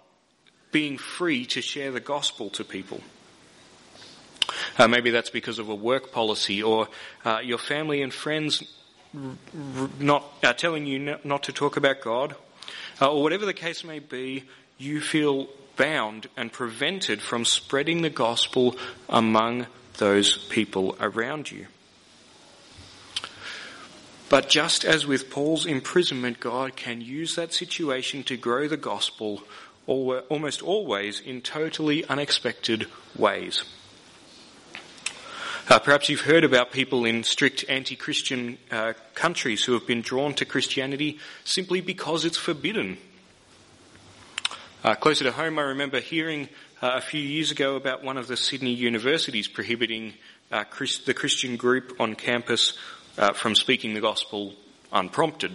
being 0.71 0.97
free 0.97 1.45
to 1.47 1.61
share 1.61 1.91
the 1.91 1.99
gospel 1.99 2.49
to 2.51 2.63
people. 2.63 3.01
Uh, 4.77 4.87
maybe 4.87 5.09
that's 5.09 5.29
because 5.29 5.59
of 5.59 5.67
a 5.67 5.75
work 5.75 6.13
policy 6.13 6.63
or 6.63 6.87
uh, 7.25 7.39
your 7.43 7.57
family 7.57 8.01
and 8.01 8.13
friends 8.13 8.63
r- 9.13 9.31
r- 9.77 9.89
not 9.99 10.23
uh, 10.41 10.53
telling 10.53 10.85
you 10.85 11.17
not 11.25 11.43
to 11.43 11.51
talk 11.51 11.75
about 11.75 11.99
God 11.99 12.33
uh, 13.01 13.11
or 13.11 13.23
whatever 13.23 13.45
the 13.45 13.53
case 13.53 13.83
may 13.83 13.99
be, 13.99 14.43
you 14.77 15.01
feel 15.01 15.47
bound 15.75 16.27
and 16.37 16.51
prevented 16.51 17.21
from 17.21 17.45
spreading 17.45 18.01
the 18.01 18.09
gospel 18.09 18.75
among 19.09 19.67
those 19.97 20.37
people 20.47 20.95
around 20.99 21.51
you. 21.51 21.67
But 24.29 24.49
just 24.49 24.83
as 24.83 25.05
with 25.05 25.29
Paul's 25.29 25.65
imprisonment, 25.65 26.39
God 26.39 26.75
can 26.75 26.99
use 26.99 27.35
that 27.35 27.53
situation 27.53 28.23
to 28.23 28.37
grow 28.37 28.67
the 28.67 28.77
gospel 28.77 29.43
almost 29.87 30.63
always 30.63 31.19
in 31.19 31.41
totally 31.41 32.03
unexpected 32.05 32.87
ways. 33.15 33.63
Uh, 35.67 35.79
perhaps 35.79 36.09
you've 36.09 36.21
heard 36.21 36.43
about 36.43 36.71
people 36.71 37.05
in 37.05 37.23
strict 37.23 37.65
anti-Christian 37.67 38.55
uh, 38.69 38.93
countries 39.15 39.63
who 39.63 39.73
have 39.73 39.87
been 39.87 40.01
drawn 40.01 40.31
to 40.31 40.45
Christianity 40.45 41.17
simply 41.43 41.81
because 41.81 42.23
it's 42.23 42.37
forbidden. 42.37 42.97
Uh, 44.83 44.93
closer 44.93 45.23
to 45.23 45.31
home, 45.31 45.57
I 45.57 45.63
remember 45.63 45.99
hearing 45.99 46.49
uh, 46.83 46.91
a 46.97 47.01
few 47.01 47.19
years 47.19 47.49
ago 47.49 47.77
about 47.77 48.03
one 48.03 48.15
of 48.15 48.27
the 48.27 48.37
Sydney 48.37 48.73
universities 48.75 49.47
prohibiting 49.47 50.13
uh, 50.51 50.65
the 51.07 51.15
Christian 51.15 51.57
group 51.57 51.99
on 51.99 52.13
campus 52.13 52.77
uh, 53.17 53.33
from 53.33 53.55
speaking 53.55 53.95
the 53.95 54.01
gospel 54.01 54.53
unprompted. 54.93 55.53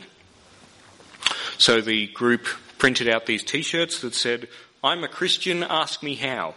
So 1.58 1.80
the 1.80 2.08
group 2.08 2.46
printed 2.78 3.08
out 3.08 3.26
these 3.26 3.44
T-shirts 3.44 4.00
that 4.00 4.14
said, 4.16 4.48
"I'm 4.82 5.04
a 5.04 5.08
Christian, 5.08 5.62
ask 5.62 6.02
me 6.02 6.16
how," 6.16 6.56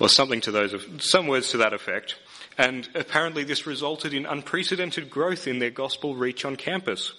or 0.00 0.08
something 0.08 0.40
to 0.40 0.50
those, 0.50 0.74
some 0.98 1.28
words 1.28 1.50
to 1.50 1.58
that 1.58 1.72
effect. 1.72 2.16
And 2.60 2.86
apparently 2.94 3.44
this 3.44 3.66
resulted 3.66 4.12
in 4.12 4.26
unprecedented 4.26 5.08
growth 5.08 5.46
in 5.46 5.60
their 5.60 5.70
gospel 5.70 6.14
reach 6.14 6.44
on 6.44 6.56
campus. 6.56 7.14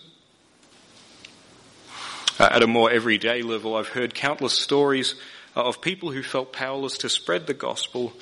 Uh, 2.39 2.49
at 2.51 2.61
a 2.61 2.67
more 2.67 2.91
everyday 2.91 3.41
level, 3.41 3.75
I've 3.75 3.87
heard 3.87 4.13
countless 4.13 4.53
stories 4.53 5.15
uh, 5.57 5.63
of 5.63 5.81
people 5.81 6.11
who 6.11 6.21
felt 6.21 6.53
powerless 6.53 6.99
to 6.99 7.09
spread 7.09 7.47
the 7.47 7.55
gospel 7.55 8.13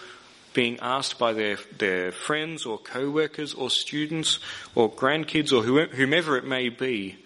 being 0.53 0.79
asked 0.79 1.19
by 1.19 1.33
their, 1.33 1.57
their 1.77 2.13
friends 2.13 2.65
or 2.65 2.77
co-workers 2.77 3.53
or 3.53 3.69
students 3.69 4.39
or 4.73 4.89
grandkids 4.89 5.51
or 5.51 5.61
whomever 5.61 6.37
it 6.37 6.45
may 6.45 6.69
be 6.69 7.17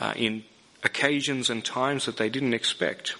uh, 0.00 0.12
in 0.16 0.44
occasions 0.84 1.48
and 1.48 1.64
times 1.64 2.04
that 2.04 2.18
they 2.18 2.28
didn't 2.28 2.52
expect. 2.52 3.16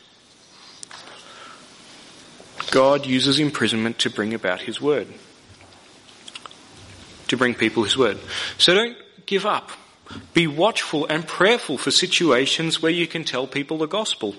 God 2.70 3.06
uses 3.06 3.38
imprisonment 3.38 3.98
to 4.00 4.10
bring 4.10 4.34
about 4.34 4.60
His 4.60 4.82
word. 4.82 5.08
To 7.30 7.36
bring 7.36 7.54
people 7.54 7.84
His 7.84 7.96
word. 7.96 8.18
So 8.58 8.74
don't 8.74 8.96
give 9.24 9.46
up. 9.46 9.70
Be 10.34 10.48
watchful 10.48 11.06
and 11.06 11.24
prayerful 11.24 11.78
for 11.78 11.92
situations 11.92 12.82
where 12.82 12.90
you 12.90 13.06
can 13.06 13.22
tell 13.22 13.46
people 13.46 13.78
the 13.78 13.86
gospel. 13.86 14.34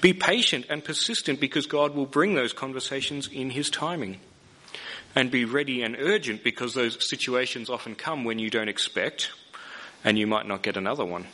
Be 0.00 0.14
patient 0.14 0.64
and 0.70 0.82
persistent 0.82 1.38
because 1.38 1.66
God 1.66 1.94
will 1.94 2.06
bring 2.06 2.34
those 2.34 2.54
conversations 2.54 3.28
in 3.28 3.50
His 3.50 3.68
timing. 3.68 4.20
And 5.14 5.30
be 5.30 5.44
ready 5.44 5.82
and 5.82 5.96
urgent 5.98 6.42
because 6.42 6.72
those 6.72 7.06
situations 7.06 7.68
often 7.68 7.94
come 7.94 8.24
when 8.24 8.38
you 8.38 8.48
don't 8.48 8.68
expect 8.68 9.30
and 10.02 10.18
you 10.18 10.26
might 10.26 10.46
not 10.46 10.62
get 10.62 10.78
another 10.78 11.04
one. 11.04 11.26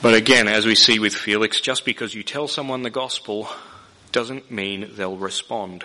But 0.00 0.14
again, 0.14 0.48
as 0.48 0.64
we 0.64 0.74
see 0.74 0.98
with 0.98 1.14
Felix, 1.14 1.60
just 1.60 1.84
because 1.84 2.14
you 2.14 2.22
tell 2.22 2.48
someone 2.48 2.82
the 2.82 2.90
gospel 2.90 3.48
doesn't 4.12 4.50
mean 4.50 4.92
they'll 4.94 5.16
respond. 5.16 5.84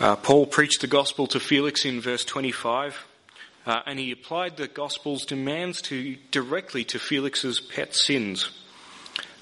Uh, 0.00 0.16
Paul 0.16 0.46
preached 0.46 0.80
the 0.80 0.88
gospel 0.88 1.28
to 1.28 1.38
Felix 1.38 1.84
in 1.84 2.00
verse 2.00 2.24
25, 2.24 3.06
uh, 3.64 3.82
and 3.86 3.96
he 3.96 4.10
applied 4.10 4.56
the 4.56 4.66
gospel's 4.66 5.24
demands 5.24 5.80
to 5.82 6.16
directly 6.32 6.84
to 6.86 6.98
Felix's 6.98 7.60
pet 7.60 7.94
sins. 7.94 8.50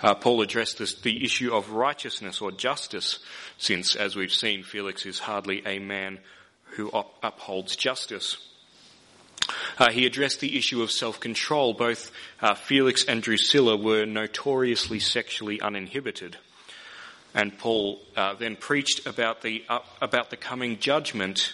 Uh, 0.03 0.15
Paul 0.15 0.43
addressed 0.43 0.79
this, 0.79 1.01
the 1.01 1.25
issue 1.25 1.55
of 1.55 1.71
righteousness 1.71 2.43
or 2.43 2.53
justice, 2.53 3.19
since, 3.57 3.97
as 3.97 4.15
we've 4.15 4.33
seen, 4.33 4.62
Felix 4.62 5.07
is 5.07 5.21
hardly 5.21 5.62
a 5.65 5.79
man 5.79 6.19
who 6.77 6.91
up- 6.91 7.19
upholds 7.23 7.75
justice. 7.75 8.37
Uh, 9.79 9.91
he 9.91 10.05
addressed 10.05 10.41
the 10.41 10.59
issue 10.59 10.83
of 10.83 10.91
self-control. 10.91 11.75
Both 11.75 12.12
uh, 12.43 12.55
Felix 12.55 13.05
and 13.07 13.23
Drusilla 13.23 13.77
were 13.77 14.05
notoriously 14.05 15.01
sexually 15.01 15.62
uninhibited. 15.62 16.37
And 17.35 17.57
Paul 17.57 18.01
uh, 18.16 18.35
then 18.35 18.57
preached 18.57 19.07
about 19.07 19.42
the, 19.42 19.64
uh, 19.68 19.81
about 20.01 20.31
the 20.31 20.37
coming 20.37 20.79
judgment, 20.79 21.53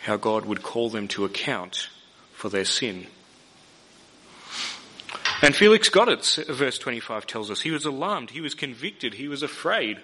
how 0.00 0.16
God 0.16 0.44
would 0.44 0.62
call 0.62 0.90
them 0.90 1.08
to 1.08 1.24
account 1.24 1.88
for 2.32 2.48
their 2.48 2.64
sin. 2.64 3.06
And 5.42 5.56
Felix 5.56 5.88
got 5.88 6.08
it, 6.08 6.38
verse 6.48 6.78
25 6.78 7.26
tells 7.26 7.50
us. 7.50 7.62
He 7.62 7.70
was 7.70 7.84
alarmed, 7.84 8.30
he 8.30 8.40
was 8.40 8.54
convicted, 8.54 9.14
he 9.14 9.28
was 9.28 9.42
afraid. 9.42 9.98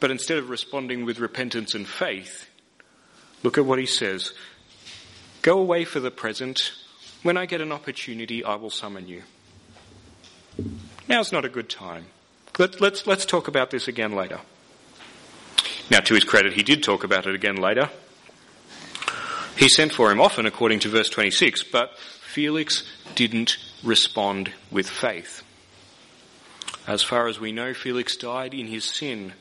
But 0.00 0.10
instead 0.10 0.38
of 0.38 0.50
responding 0.50 1.04
with 1.04 1.18
repentance 1.18 1.74
and 1.74 1.86
faith, 1.86 2.48
look 3.42 3.58
at 3.58 3.64
what 3.64 3.78
he 3.78 3.86
says. 3.86 4.32
Go 5.42 5.58
away 5.58 5.84
for 5.84 6.00
the 6.00 6.10
present. 6.10 6.72
When 7.22 7.36
I 7.36 7.46
get 7.46 7.60
an 7.60 7.72
opportunity, 7.72 8.44
I 8.44 8.54
will 8.56 8.70
summon 8.70 9.08
you. 9.08 9.22
Now's 11.08 11.32
not 11.32 11.44
a 11.44 11.50
good 11.50 11.68
time. 11.68 12.06
Let, 12.58 12.80
let's, 12.80 13.06
let's 13.06 13.26
talk 13.26 13.48
about 13.48 13.70
this 13.70 13.88
again 13.88 14.12
later. 14.14 14.40
Now, 15.90 16.00
to 16.00 16.14
his 16.14 16.24
credit, 16.24 16.52
he 16.52 16.62
did 16.62 16.82
talk 16.82 17.04
about 17.04 17.26
it 17.26 17.34
again 17.34 17.56
later. 17.56 17.90
He 19.56 19.68
sent 19.68 19.92
for 19.92 20.10
him 20.10 20.20
often, 20.20 20.46
according 20.46 20.80
to 20.80 20.88
verse 20.88 21.08
26, 21.08 21.64
but 21.64 21.96
Felix 21.98 22.84
didn't 23.14 23.58
respond 23.82 24.52
with 24.70 24.88
faith. 24.88 25.42
As 26.86 27.02
far 27.02 27.28
as 27.28 27.40
we 27.40 27.52
know, 27.52 27.74
Felix 27.74 28.16
died 28.16 28.54
in 28.54 28.66
his 28.66 28.84
sin, 28.84 29.34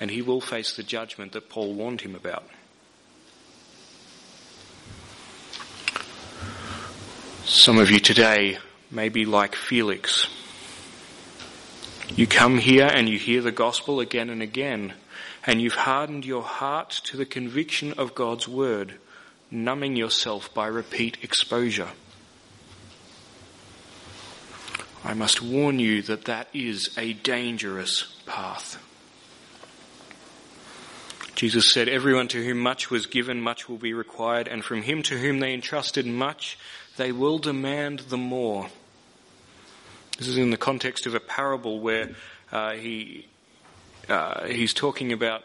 and 0.00 0.10
he 0.10 0.22
will 0.22 0.40
face 0.40 0.76
the 0.76 0.82
judgment 0.82 1.32
that 1.32 1.48
Paul 1.48 1.74
warned 1.74 2.00
him 2.00 2.14
about. 2.14 2.44
Some 7.44 7.78
of 7.78 7.90
you 7.90 7.98
today 7.98 8.58
may 8.90 9.08
be 9.08 9.24
like 9.24 9.54
Felix. 9.54 10.26
You 12.14 12.26
come 12.26 12.58
here 12.58 12.86
and 12.86 13.08
you 13.08 13.18
hear 13.18 13.42
the 13.42 13.52
gospel 13.52 14.00
again 14.00 14.30
and 14.30 14.42
again, 14.42 14.94
and 15.46 15.62
you've 15.62 15.74
hardened 15.74 16.24
your 16.24 16.42
heart 16.42 16.90
to 17.04 17.16
the 17.16 17.26
conviction 17.26 17.92
of 17.92 18.14
God's 18.14 18.48
word, 18.48 18.94
numbing 19.50 19.94
yourself 19.96 20.52
by 20.52 20.66
repeat 20.66 21.18
exposure. 21.22 21.88
I 25.04 25.14
must 25.14 25.40
warn 25.40 25.78
you 25.78 26.02
that 26.02 26.24
that 26.24 26.48
is 26.52 26.96
a 26.98 27.12
dangerous 27.12 28.20
path. 28.26 28.84
Jesus 31.36 31.72
said, 31.72 31.88
Everyone 31.88 32.26
to 32.28 32.44
whom 32.44 32.58
much 32.58 32.90
was 32.90 33.06
given, 33.06 33.40
much 33.40 33.68
will 33.68 33.76
be 33.76 33.94
required, 33.94 34.48
and 34.48 34.64
from 34.64 34.82
him 34.82 35.04
to 35.04 35.16
whom 35.16 35.38
they 35.38 35.54
entrusted 35.54 36.04
much, 36.04 36.58
they 36.96 37.12
will 37.12 37.38
demand 37.38 38.00
the 38.00 38.16
more. 38.16 38.70
This 40.18 40.26
is 40.26 40.36
in 40.36 40.50
the 40.50 40.56
context 40.56 41.06
of 41.06 41.14
a 41.14 41.20
parable 41.20 41.78
where 41.78 42.10
uh, 42.50 42.72
he 42.72 43.28
uh, 44.08 44.46
he's 44.46 44.74
talking 44.74 45.12
about 45.12 45.44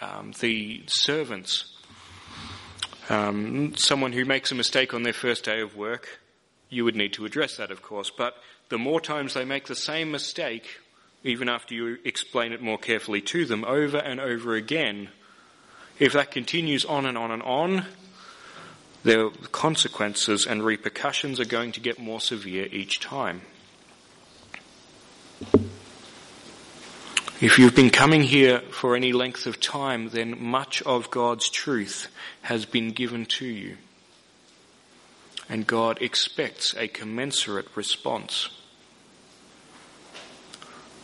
um, 0.00 0.32
the 0.38 0.84
servants. 0.86 1.76
Um, 3.08 3.74
someone 3.74 4.12
who 4.12 4.24
makes 4.24 4.52
a 4.52 4.54
mistake 4.54 4.94
on 4.94 5.02
their 5.02 5.12
first 5.12 5.44
day 5.44 5.60
of 5.60 5.76
work, 5.76 6.20
you 6.70 6.84
would 6.84 6.94
need 6.94 7.14
to 7.14 7.24
address 7.24 7.56
that, 7.56 7.72
of 7.72 7.82
course. 7.82 8.12
But 8.16 8.36
the 8.68 8.78
more 8.78 9.00
times 9.00 9.34
they 9.34 9.44
make 9.44 9.66
the 9.66 9.74
same 9.74 10.12
mistake, 10.12 10.78
even 11.24 11.48
after 11.48 11.74
you 11.74 11.98
explain 12.04 12.52
it 12.52 12.62
more 12.62 12.78
carefully 12.78 13.22
to 13.22 13.44
them 13.44 13.64
over 13.64 13.98
and 13.98 14.20
over 14.20 14.54
again, 14.54 15.08
if 15.98 16.12
that 16.12 16.30
continues 16.30 16.84
on 16.84 17.06
and 17.06 17.18
on 17.18 17.32
and 17.32 17.42
on, 17.42 17.86
the 19.02 19.32
consequences 19.50 20.46
and 20.46 20.64
repercussions 20.64 21.40
are 21.40 21.44
going 21.44 21.72
to 21.72 21.80
get 21.80 21.98
more 21.98 22.20
severe 22.20 22.68
each 22.70 23.00
time. 23.00 23.42
If 27.40 27.58
you've 27.58 27.74
been 27.74 27.90
coming 27.90 28.22
here 28.22 28.60
for 28.70 28.94
any 28.94 29.12
length 29.12 29.46
of 29.46 29.58
time, 29.58 30.10
then 30.10 30.40
much 30.40 30.80
of 30.82 31.10
God's 31.10 31.50
truth 31.50 32.06
has 32.42 32.64
been 32.64 32.90
given 32.92 33.26
to 33.26 33.46
you. 33.46 33.78
And 35.48 35.66
God 35.66 36.00
expects 36.00 36.74
a 36.76 36.86
commensurate 36.86 37.66
response. 37.74 38.48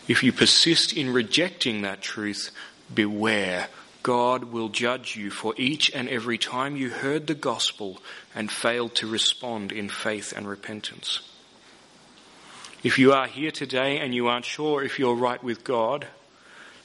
If 0.06 0.22
you 0.22 0.32
persist 0.32 0.92
in 0.92 1.12
rejecting 1.12 1.82
that 1.82 2.02
truth, 2.02 2.52
beware 2.94 3.68
God 4.02 4.44
will 4.44 4.68
judge 4.68 5.16
you 5.16 5.30
for 5.30 5.54
each 5.56 5.90
and 5.92 6.08
every 6.08 6.38
time 6.38 6.76
you 6.76 6.88
heard 6.88 7.26
the 7.26 7.34
gospel 7.34 8.00
and 8.34 8.50
failed 8.50 8.94
to 8.94 9.06
respond 9.06 9.72
in 9.72 9.88
faith 9.88 10.32
and 10.34 10.48
repentance. 10.48 11.20
If 12.84 12.96
you 12.96 13.12
are 13.12 13.26
here 13.26 13.50
today 13.50 13.98
and 13.98 14.14
you 14.14 14.28
aren't 14.28 14.44
sure 14.44 14.84
if 14.84 15.00
you're 15.00 15.16
right 15.16 15.42
with 15.42 15.64
God, 15.64 16.06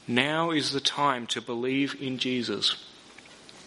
now 0.07 0.49
is 0.49 0.71
the 0.71 0.79
time 0.79 1.27
to 1.27 1.41
believe 1.41 2.01
in 2.01 2.17
Jesus. 2.17 2.75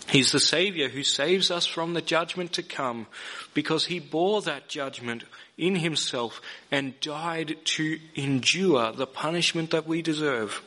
He's 0.09 0.33
the 0.33 0.41
Saviour 0.41 0.89
who 0.89 1.05
saves 1.05 1.53
us 1.53 1.67
from 1.67 1.95
the 1.95 2.03
judgment 2.03 2.53
to 2.55 2.65
come 2.65 3.07
because 3.55 3.87
He 3.87 4.01
bore 4.01 4.43
that 4.43 4.69
judgment 4.69 5.23
in 5.57 5.77
Himself 5.77 6.41
and 6.71 6.99
died 7.01 7.57
to 7.65 7.99
endure 8.17 8.91
the 8.91 9.07
punishment 9.07 9.71
that 9.71 9.87
we 9.87 10.03
deserve. 10.03 10.63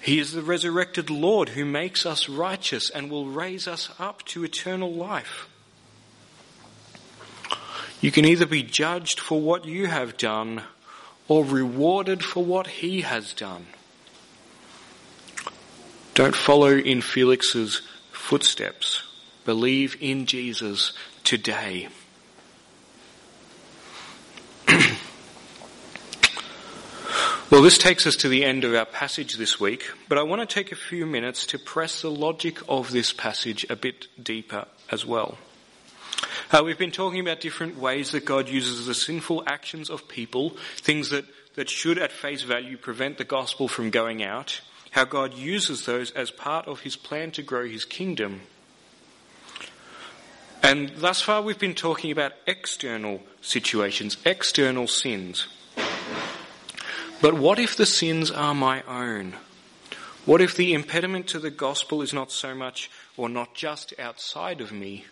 He 0.00 0.20
is 0.20 0.32
the 0.32 0.42
resurrected 0.42 1.10
Lord 1.10 1.50
who 1.50 1.64
makes 1.64 2.06
us 2.06 2.28
righteous 2.28 2.90
and 2.90 3.10
will 3.10 3.26
raise 3.26 3.66
us 3.66 3.90
up 3.98 4.24
to 4.26 4.44
eternal 4.44 4.92
life. 4.92 5.48
You 8.00 8.10
can 8.10 8.24
either 8.24 8.46
be 8.46 8.62
judged 8.62 9.20
for 9.20 9.40
what 9.40 9.66
you 9.66 9.86
have 9.86 10.16
done 10.16 10.62
or 11.28 11.44
rewarded 11.44 12.24
for 12.24 12.44
what 12.44 12.66
he 12.66 13.02
has 13.02 13.32
done. 13.34 13.66
Don't 16.14 16.34
follow 16.34 16.76
in 16.76 17.02
Felix's 17.02 17.82
footsteps. 18.10 19.02
Believe 19.44 19.96
in 20.00 20.26
Jesus 20.26 20.92
today. 21.24 21.88
Well, 27.50 27.62
this 27.62 27.78
takes 27.78 28.06
us 28.06 28.14
to 28.16 28.28
the 28.28 28.44
end 28.44 28.62
of 28.62 28.76
our 28.76 28.84
passage 28.84 29.34
this 29.34 29.58
week, 29.58 29.90
but 30.08 30.18
I 30.18 30.22
want 30.22 30.40
to 30.40 30.46
take 30.46 30.70
a 30.70 30.76
few 30.76 31.04
minutes 31.04 31.46
to 31.46 31.58
press 31.58 32.00
the 32.00 32.08
logic 32.08 32.58
of 32.68 32.92
this 32.92 33.12
passage 33.12 33.66
a 33.68 33.74
bit 33.74 34.06
deeper 34.22 34.66
as 34.88 35.04
well. 35.04 35.36
Uh, 36.52 36.62
we've 36.64 36.78
been 36.78 36.90
talking 36.90 37.20
about 37.20 37.40
different 37.40 37.78
ways 37.78 38.10
that 38.10 38.24
God 38.24 38.48
uses 38.48 38.86
the 38.86 38.94
sinful 38.94 39.44
actions 39.46 39.88
of 39.88 40.08
people, 40.08 40.56
things 40.76 41.10
that, 41.10 41.24
that 41.54 41.70
should 41.70 41.98
at 41.98 42.12
face 42.12 42.42
value 42.42 42.76
prevent 42.76 43.18
the 43.18 43.24
gospel 43.24 43.68
from 43.68 43.90
going 43.90 44.22
out, 44.22 44.60
how 44.90 45.04
God 45.04 45.34
uses 45.34 45.86
those 45.86 46.10
as 46.12 46.30
part 46.30 46.66
of 46.66 46.80
his 46.80 46.96
plan 46.96 47.30
to 47.32 47.42
grow 47.42 47.68
his 47.68 47.84
kingdom. 47.84 48.40
And 50.62 50.90
thus 50.96 51.22
far 51.22 51.40
we've 51.40 51.58
been 51.58 51.74
talking 51.74 52.10
about 52.10 52.32
external 52.46 53.22
situations, 53.40 54.16
external 54.26 54.86
sins. 54.88 55.46
But 57.22 57.34
what 57.34 57.58
if 57.58 57.76
the 57.76 57.86
sins 57.86 58.30
are 58.30 58.54
my 58.54 58.82
own? 58.82 59.36
What 60.26 60.40
if 60.40 60.56
the 60.56 60.74
impediment 60.74 61.28
to 61.28 61.38
the 61.38 61.50
gospel 61.50 62.02
is 62.02 62.12
not 62.12 62.30
so 62.30 62.54
much 62.54 62.90
or 63.16 63.28
not 63.28 63.54
just 63.54 63.94
outside 63.98 64.60
of 64.60 64.72
me, 64.72 65.06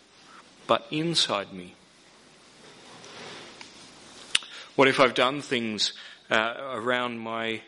but 0.69 0.85
inside 0.91 1.51
me? 1.51 1.73
What 4.75 4.87
if 4.87 4.99
I've 4.99 5.15
done 5.15 5.41
things 5.41 5.93
uh, 6.29 6.53
around 6.73 7.17
my 7.17 7.61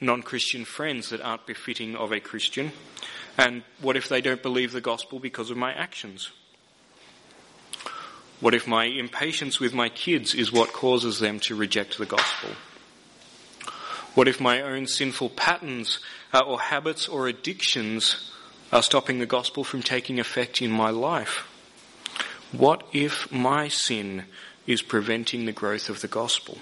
non 0.00 0.22
Christian 0.22 0.64
friends 0.64 1.10
that 1.10 1.20
aren't 1.20 1.46
befitting 1.46 1.96
of 1.96 2.12
a 2.12 2.20
Christian? 2.20 2.70
And 3.36 3.64
what 3.80 3.96
if 3.96 4.08
they 4.08 4.20
don't 4.20 4.40
believe 4.40 4.70
the 4.70 4.80
gospel 4.80 5.18
because 5.18 5.50
of 5.50 5.56
my 5.56 5.72
actions? 5.72 6.30
What 8.38 8.54
if 8.54 8.68
my 8.68 8.84
impatience 8.84 9.58
with 9.58 9.74
my 9.74 9.88
kids 9.88 10.32
is 10.32 10.52
what 10.52 10.72
causes 10.72 11.18
them 11.18 11.40
to 11.40 11.56
reject 11.56 11.98
the 11.98 12.06
gospel? 12.06 12.50
What 14.14 14.28
if 14.28 14.40
my 14.40 14.60
own 14.60 14.86
sinful 14.86 15.30
patterns 15.30 15.98
uh, 16.32 16.38
or 16.38 16.60
habits 16.60 17.08
or 17.08 17.26
addictions 17.26 18.30
are 18.70 18.82
stopping 18.82 19.18
the 19.18 19.26
gospel 19.26 19.64
from 19.64 19.82
taking 19.82 20.20
effect 20.20 20.62
in 20.62 20.70
my 20.70 20.90
life? 20.90 21.48
What 22.56 22.86
if 22.92 23.30
my 23.32 23.68
sin 23.68 24.24
is 24.66 24.82
preventing 24.82 25.44
the 25.44 25.52
growth 25.52 25.88
of 25.88 26.00
the 26.00 26.08
gospel? 26.08 26.58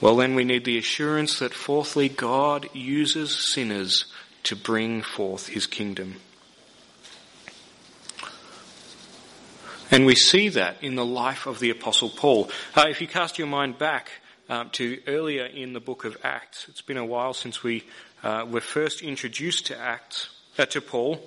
Well, 0.00 0.16
then 0.16 0.34
we 0.34 0.44
need 0.44 0.64
the 0.64 0.78
assurance 0.78 1.38
that, 1.38 1.54
fourthly, 1.54 2.08
God 2.08 2.68
uses 2.74 3.52
sinners 3.52 4.06
to 4.44 4.56
bring 4.56 5.02
forth 5.02 5.48
his 5.48 5.66
kingdom. 5.66 6.16
And 9.90 10.04
we 10.04 10.14
see 10.14 10.48
that 10.50 10.82
in 10.82 10.94
the 10.94 11.04
life 11.04 11.46
of 11.46 11.60
the 11.60 11.70
Apostle 11.70 12.10
Paul. 12.10 12.50
Uh, 12.74 12.86
if 12.88 13.00
you 13.00 13.06
cast 13.06 13.38
your 13.38 13.46
mind 13.46 13.78
back 13.78 14.10
um, 14.48 14.70
to 14.70 15.00
earlier 15.06 15.44
in 15.44 15.72
the 15.72 15.80
book 15.80 16.04
of 16.04 16.16
Acts. 16.22 16.66
It's 16.68 16.82
been 16.82 16.96
a 16.96 17.04
while 17.04 17.34
since 17.34 17.62
we 17.62 17.84
uh, 18.22 18.46
were 18.48 18.60
first 18.60 19.02
introduced 19.02 19.66
to 19.66 19.78
Acts, 19.78 20.28
uh, 20.58 20.66
to 20.66 20.80
Paul. 20.80 21.20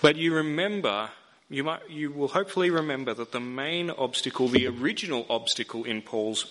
But 0.00 0.16
you 0.16 0.34
remember, 0.34 1.10
you, 1.50 1.64
might, 1.64 1.90
you 1.90 2.12
will 2.12 2.28
hopefully 2.28 2.70
remember 2.70 3.14
that 3.14 3.32
the 3.32 3.40
main 3.40 3.90
obstacle, 3.90 4.48
the 4.48 4.66
original 4.66 5.26
obstacle 5.28 5.84
in 5.84 6.02
Paul's 6.02 6.46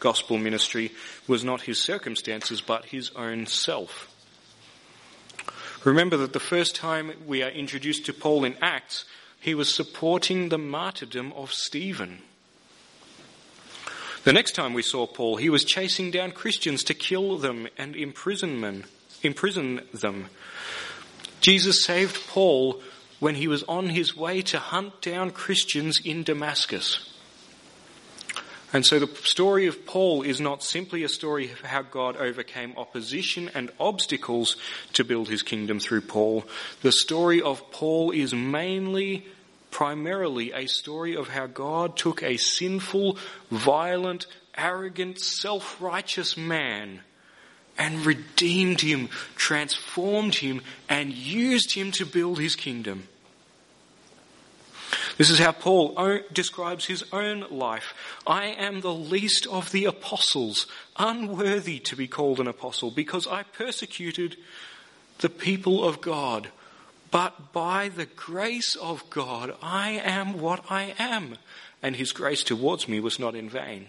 gospel 0.00 0.38
ministry 0.38 0.92
was 1.26 1.44
not 1.44 1.62
his 1.62 1.80
circumstances, 1.80 2.60
but 2.60 2.86
his 2.86 3.10
own 3.16 3.46
self. 3.46 4.14
Remember 5.84 6.16
that 6.16 6.32
the 6.32 6.40
first 6.40 6.74
time 6.74 7.12
we 7.26 7.42
are 7.42 7.50
introduced 7.50 8.06
to 8.06 8.12
Paul 8.12 8.44
in 8.44 8.56
Acts, 8.60 9.04
he 9.40 9.54
was 9.54 9.72
supporting 9.72 10.48
the 10.48 10.58
martyrdom 10.58 11.32
of 11.34 11.52
Stephen. 11.52 12.18
The 14.24 14.32
next 14.32 14.52
time 14.52 14.74
we 14.74 14.82
saw 14.82 15.06
Paul, 15.06 15.36
he 15.36 15.48
was 15.48 15.64
chasing 15.64 16.10
down 16.10 16.32
Christians 16.32 16.82
to 16.84 16.94
kill 16.94 17.38
them 17.38 17.68
and 17.78 17.94
imprison 17.94 18.60
them. 19.92 20.26
Jesus 21.48 21.82
saved 21.82 22.26
Paul 22.28 22.78
when 23.20 23.34
he 23.34 23.48
was 23.48 23.62
on 23.62 23.88
his 23.88 24.14
way 24.14 24.42
to 24.42 24.58
hunt 24.58 25.00
down 25.00 25.30
Christians 25.30 25.98
in 26.04 26.22
Damascus. 26.22 27.10
And 28.74 28.84
so 28.84 28.98
the 28.98 29.06
story 29.22 29.66
of 29.66 29.86
Paul 29.86 30.20
is 30.20 30.42
not 30.42 30.62
simply 30.62 31.04
a 31.04 31.08
story 31.08 31.50
of 31.50 31.62
how 31.62 31.80
God 31.80 32.18
overcame 32.18 32.74
opposition 32.76 33.50
and 33.54 33.70
obstacles 33.80 34.58
to 34.92 35.04
build 35.04 35.30
his 35.30 35.42
kingdom 35.42 35.80
through 35.80 36.02
Paul. 36.02 36.44
The 36.82 36.92
story 36.92 37.40
of 37.40 37.70
Paul 37.70 38.10
is 38.10 38.34
mainly 38.34 39.26
primarily 39.70 40.52
a 40.52 40.66
story 40.66 41.16
of 41.16 41.28
how 41.28 41.46
God 41.46 41.96
took 41.96 42.22
a 42.22 42.36
sinful, 42.36 43.16
violent, 43.50 44.26
arrogant, 44.54 45.18
self-righteous 45.18 46.36
man 46.36 47.00
and 47.78 48.04
redeemed 48.04 48.80
him, 48.80 49.08
transformed 49.36 50.36
him, 50.36 50.60
and 50.88 51.12
used 51.12 51.74
him 51.74 51.92
to 51.92 52.04
build 52.04 52.38
his 52.38 52.56
kingdom. 52.56 53.08
This 55.16 55.30
is 55.30 55.38
how 55.38 55.52
Paul 55.52 55.96
describes 56.32 56.86
his 56.86 57.04
own 57.12 57.44
life. 57.50 57.94
I 58.26 58.46
am 58.46 58.80
the 58.80 58.94
least 58.94 59.46
of 59.46 59.72
the 59.72 59.84
apostles, 59.84 60.66
unworthy 60.96 61.78
to 61.80 61.96
be 61.96 62.06
called 62.06 62.40
an 62.40 62.46
apostle, 62.46 62.90
because 62.90 63.26
I 63.26 63.42
persecuted 63.42 64.36
the 65.18 65.28
people 65.28 65.84
of 65.84 66.00
God 66.00 66.48
but 67.10 67.52
by 67.52 67.88
the 67.88 68.06
grace 68.06 68.74
of 68.74 69.08
God, 69.10 69.56
I 69.62 69.90
am 69.92 70.40
what 70.40 70.64
I 70.70 70.94
am, 70.98 71.36
and 71.82 71.96
his 71.96 72.12
grace 72.12 72.42
towards 72.42 72.88
me 72.88 73.00
was 73.00 73.18
not 73.18 73.34
in 73.34 73.48
vain. 73.48 73.86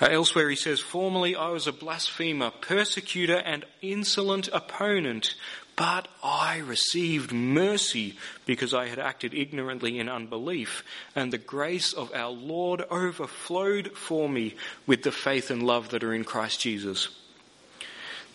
Uh, 0.00 0.06
elsewhere 0.06 0.48
he 0.48 0.56
says, 0.56 0.80
Formerly 0.80 1.34
I 1.34 1.48
was 1.48 1.66
a 1.66 1.72
blasphemer, 1.72 2.50
persecutor, 2.60 3.36
and 3.36 3.64
insolent 3.82 4.48
opponent, 4.52 5.34
but 5.74 6.08
I 6.22 6.58
received 6.58 7.32
mercy 7.32 8.16
because 8.46 8.74
I 8.74 8.88
had 8.88 8.98
acted 8.98 9.34
ignorantly 9.34 9.98
in 9.98 10.08
unbelief, 10.08 10.84
and 11.14 11.32
the 11.32 11.38
grace 11.38 11.92
of 11.92 12.12
our 12.14 12.30
Lord 12.30 12.82
overflowed 12.90 13.92
for 13.96 14.28
me 14.28 14.54
with 14.86 15.02
the 15.02 15.12
faith 15.12 15.50
and 15.50 15.62
love 15.62 15.90
that 15.90 16.04
are 16.04 16.14
in 16.14 16.24
Christ 16.24 16.60
Jesus. 16.60 17.08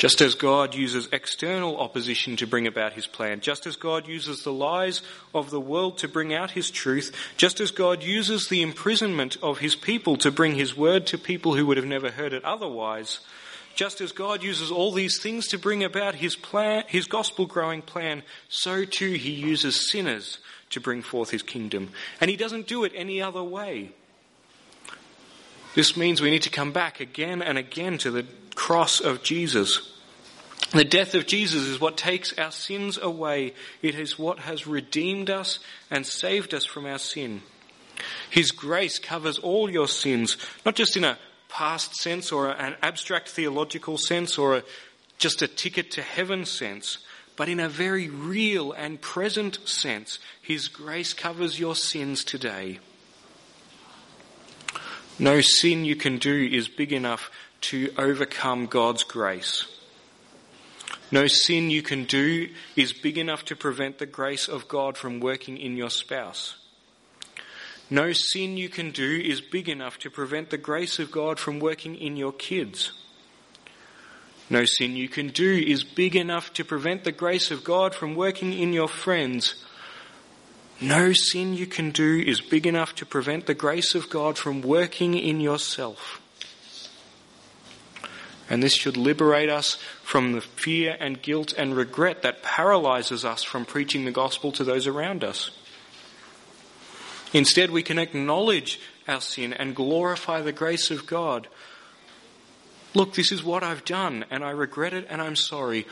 Just 0.00 0.22
as 0.22 0.34
God 0.34 0.74
uses 0.74 1.10
external 1.12 1.76
opposition 1.76 2.34
to 2.36 2.46
bring 2.46 2.66
about 2.66 2.94
his 2.94 3.06
plan, 3.06 3.40
just 3.40 3.66
as 3.66 3.76
God 3.76 4.08
uses 4.08 4.42
the 4.42 4.50
lies 4.50 5.02
of 5.34 5.50
the 5.50 5.60
world 5.60 5.98
to 5.98 6.08
bring 6.08 6.32
out 6.32 6.52
his 6.52 6.70
truth, 6.70 7.14
just 7.36 7.60
as 7.60 7.70
God 7.70 8.02
uses 8.02 8.48
the 8.48 8.62
imprisonment 8.62 9.36
of 9.42 9.58
his 9.58 9.76
people 9.76 10.16
to 10.16 10.30
bring 10.30 10.54
his 10.54 10.74
word 10.74 11.06
to 11.08 11.18
people 11.18 11.54
who 11.54 11.66
would 11.66 11.76
have 11.76 11.84
never 11.84 12.10
heard 12.10 12.32
it 12.32 12.42
otherwise, 12.46 13.20
just 13.74 14.00
as 14.00 14.10
God 14.10 14.42
uses 14.42 14.70
all 14.70 14.90
these 14.90 15.20
things 15.20 15.48
to 15.48 15.58
bring 15.58 15.84
about 15.84 16.14
his 16.14 16.34
plan, 16.34 16.84
his 16.86 17.06
gospel 17.06 17.44
growing 17.44 17.82
plan, 17.82 18.22
so 18.48 18.86
too 18.86 19.12
he 19.12 19.32
uses 19.32 19.90
sinners 19.90 20.38
to 20.70 20.80
bring 20.80 21.02
forth 21.02 21.28
his 21.28 21.42
kingdom. 21.42 21.90
And 22.22 22.30
he 22.30 22.38
doesn't 22.38 22.68
do 22.68 22.84
it 22.84 22.92
any 22.94 23.20
other 23.20 23.44
way. 23.44 23.90
This 25.74 25.94
means 25.94 26.22
we 26.22 26.30
need 26.30 26.44
to 26.44 26.50
come 26.50 26.72
back 26.72 27.00
again 27.00 27.42
and 27.42 27.58
again 27.58 27.98
to 27.98 28.10
the 28.10 28.24
cross 28.60 29.00
of 29.00 29.22
Jesus. 29.22 29.90
The 30.72 30.84
death 30.84 31.14
of 31.14 31.26
Jesus 31.26 31.62
is 31.62 31.80
what 31.80 31.96
takes 31.96 32.38
our 32.38 32.52
sins 32.52 32.98
away. 32.98 33.54
It 33.80 33.94
is 33.94 34.18
what 34.18 34.40
has 34.40 34.66
redeemed 34.66 35.30
us 35.30 35.60
and 35.90 36.06
saved 36.06 36.52
us 36.52 36.66
from 36.66 36.84
our 36.84 36.98
sin. 36.98 37.40
His 38.28 38.50
grace 38.50 38.98
covers 38.98 39.38
all 39.38 39.70
your 39.70 39.88
sins, 39.88 40.36
not 40.66 40.74
just 40.74 40.94
in 40.94 41.04
a 41.04 41.18
past 41.48 41.94
sense 41.94 42.30
or 42.30 42.50
an 42.50 42.76
abstract 42.82 43.30
theological 43.30 43.96
sense 43.96 44.36
or 44.36 44.58
a, 44.58 44.62
just 45.16 45.40
a 45.40 45.48
ticket 45.48 45.90
to 45.92 46.02
heaven 46.02 46.44
sense, 46.44 46.98
but 47.36 47.48
in 47.48 47.60
a 47.60 47.68
very 47.68 48.10
real 48.10 48.72
and 48.72 49.00
present 49.00 49.58
sense. 49.66 50.18
His 50.42 50.68
grace 50.68 51.14
covers 51.14 51.58
your 51.58 51.74
sins 51.74 52.24
today. 52.24 52.78
No 55.18 55.40
sin 55.40 55.86
you 55.86 55.96
can 55.96 56.18
do 56.18 56.48
is 56.52 56.68
big 56.68 56.92
enough 56.92 57.30
to 57.62 57.92
overcome 57.96 58.66
God's 58.66 59.02
grace. 59.02 59.66
No 61.12 61.26
sin 61.26 61.70
you 61.70 61.82
can 61.82 62.04
do 62.04 62.48
is 62.76 62.92
big 62.92 63.18
enough 63.18 63.44
to 63.46 63.56
prevent 63.56 63.98
the 63.98 64.06
grace 64.06 64.48
of 64.48 64.68
God 64.68 64.96
from 64.96 65.20
working 65.20 65.56
in 65.56 65.76
your 65.76 65.90
spouse. 65.90 66.56
No 67.90 68.12
sin 68.12 68.56
you 68.56 68.68
can 68.68 68.92
do 68.92 69.20
is 69.20 69.40
big 69.40 69.68
enough 69.68 69.98
to 69.98 70.10
prevent 70.10 70.50
the 70.50 70.58
grace 70.58 70.98
of 70.98 71.10
God 71.10 71.40
from 71.40 71.58
working 71.58 71.96
in 71.96 72.16
your 72.16 72.32
kids. 72.32 72.92
No 74.48 74.64
sin 74.64 74.96
you 74.96 75.08
can 75.08 75.28
do 75.28 75.52
is 75.54 75.82
big 75.82 76.14
enough 76.14 76.52
to 76.54 76.64
prevent 76.64 77.04
the 77.04 77.12
grace 77.12 77.50
of 77.50 77.64
God 77.64 77.94
from 77.94 78.14
working 78.14 78.52
in 78.52 78.72
your 78.72 78.88
friends 78.88 79.64
no 80.80 81.12
sin 81.12 81.52
you 81.52 81.66
can 81.66 81.90
do 81.90 82.20
is 82.20 82.40
big 82.40 82.66
enough 82.66 82.94
to 82.96 83.06
prevent 83.06 83.46
the 83.46 83.54
grace 83.54 83.94
of 83.94 84.08
God 84.08 84.38
from 84.38 84.62
working 84.62 85.14
in 85.14 85.38
yourself. 85.38 86.19
And 88.50 88.60
this 88.60 88.74
should 88.74 88.96
liberate 88.96 89.48
us 89.48 89.76
from 90.02 90.32
the 90.32 90.40
fear 90.40 90.96
and 90.98 91.22
guilt 91.22 91.54
and 91.56 91.74
regret 91.74 92.22
that 92.22 92.42
paralyzes 92.42 93.24
us 93.24 93.44
from 93.44 93.64
preaching 93.64 94.04
the 94.04 94.10
gospel 94.10 94.50
to 94.52 94.64
those 94.64 94.88
around 94.88 95.22
us. 95.22 95.52
Instead, 97.32 97.70
we 97.70 97.84
can 97.84 97.98
acknowledge 97.98 98.80
our 99.06 99.20
sin 99.20 99.52
and 99.52 99.76
glorify 99.76 100.42
the 100.42 100.52
grace 100.52 100.90
of 100.90 101.06
God. 101.06 101.46
Look, 102.92 103.14
this 103.14 103.30
is 103.30 103.44
what 103.44 103.62
I've 103.62 103.84
done, 103.84 104.24
and 104.32 104.44
I 104.44 104.50
regret 104.50 104.92
it 104.92 105.06
and 105.08 105.22
I'm 105.22 105.36
sorry. 105.36 105.86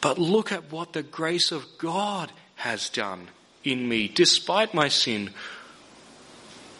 But 0.00 0.18
look 0.18 0.50
at 0.50 0.72
what 0.72 0.92
the 0.92 1.04
grace 1.04 1.52
of 1.52 1.64
God 1.78 2.32
has 2.56 2.88
done 2.88 3.28
in 3.62 3.88
me, 3.88 4.08
despite 4.08 4.74
my 4.74 4.88
sin. 4.88 5.30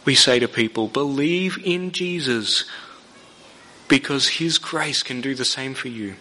We 0.05 0.16
say 0.16 0.40
to 0.40 0.49
people, 0.49 0.88
believe 0.88 1.57
in 1.64 1.92
Jesus 1.92 2.64
because 3.89 4.28
His 4.28 4.59
grace 4.59 5.03
can 5.03 5.20
do 5.20 5.34
the 5.34 5.45
same 5.45 5.74
for 5.74 5.89
you. 5.89 6.14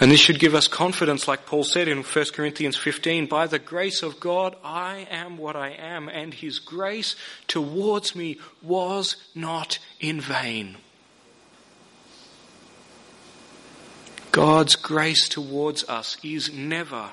And 0.00 0.10
this 0.10 0.20
should 0.20 0.40
give 0.40 0.54
us 0.54 0.66
confidence, 0.66 1.28
like 1.28 1.46
Paul 1.46 1.62
said 1.62 1.86
in 1.86 2.02
1 2.02 2.24
Corinthians 2.34 2.76
15, 2.76 3.26
by 3.26 3.46
the 3.46 3.60
grace 3.60 4.02
of 4.02 4.18
God, 4.18 4.56
I 4.64 5.06
am 5.10 5.38
what 5.38 5.54
I 5.54 5.70
am, 5.70 6.08
and 6.08 6.34
his 6.34 6.58
grace 6.58 7.14
towards 7.46 8.16
me 8.16 8.38
was 8.60 9.16
not 9.34 9.78
in 10.00 10.20
vain. 10.20 10.78
God's 14.32 14.74
grace 14.74 15.28
towards 15.28 15.88
us 15.88 16.16
is 16.24 16.52
never 16.52 17.10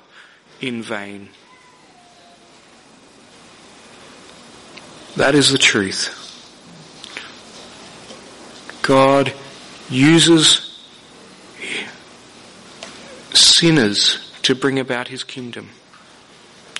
in 0.60 0.82
vain. 0.82 1.30
That 5.18 5.36
is 5.36 5.52
the 5.52 5.60
truth. 5.60 6.21
God 8.92 9.34
uses 9.89 10.78
sinners 13.32 14.34
to 14.42 14.54
bring 14.54 14.80
about 14.80 15.08
his 15.08 15.24
kingdom. 15.24 15.70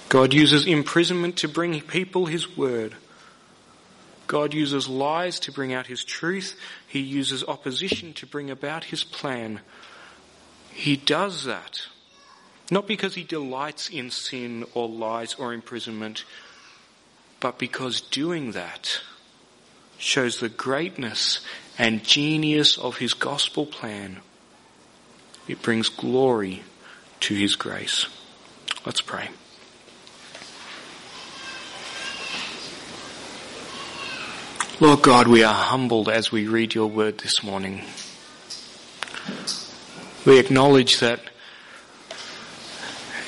God 0.10 0.34
uses 0.34 0.66
imprisonment 0.66 1.38
to 1.38 1.48
bring 1.48 1.80
people 1.80 2.26
his 2.26 2.58
word. 2.58 2.96
God 4.28 4.54
uses 4.54 4.90
lies 4.90 5.40
to 5.40 5.54
bring 5.54 5.72
out 5.72 5.88
his 5.88 6.04
truth. 6.04 6.60
He 6.86 7.00
uses 7.00 7.46
opposition 7.46 8.12
to 8.16 8.26
bring 8.26 8.52
about 8.52 8.84
his 8.84 9.06
plan. 9.06 9.62
He 10.74 10.98
does 10.98 11.46
that 11.46 11.80
not 12.70 12.88
because 12.88 13.16
he 13.16 13.24
delights 13.24 13.88
in 13.88 14.12
sin 14.12 14.66
or 14.74 14.90
lies 14.90 15.36
or 15.36 15.54
imprisonment, 15.54 16.26
but 17.40 17.58
because 17.58 18.02
doing 18.02 18.52
that 18.52 19.00
shows 19.98 20.40
the 20.40 20.50
greatness 20.50 21.40
and 21.82 22.04
genius 22.04 22.78
of 22.78 22.98
his 22.98 23.16
gospel 23.16 23.66
plan. 23.66 24.18
It 25.48 25.64
brings 25.64 25.90
glory 25.90 26.62
to 27.22 27.34
his 27.34 27.56
grace. 27.56 28.06
Let's 28.86 29.02
pray. 29.02 29.30
Lord 34.80 35.02
God, 35.02 35.28
we 35.28 35.44
are 35.44 35.56
humbled 35.56 36.08
as 36.08 36.32
we 36.32 36.48
read 36.48 36.76
your 36.76 36.86
word 36.86 37.18
this 37.18 37.42
morning. 37.42 37.82
We 40.24 40.38
acknowledge 40.38 41.00
that 41.00 41.20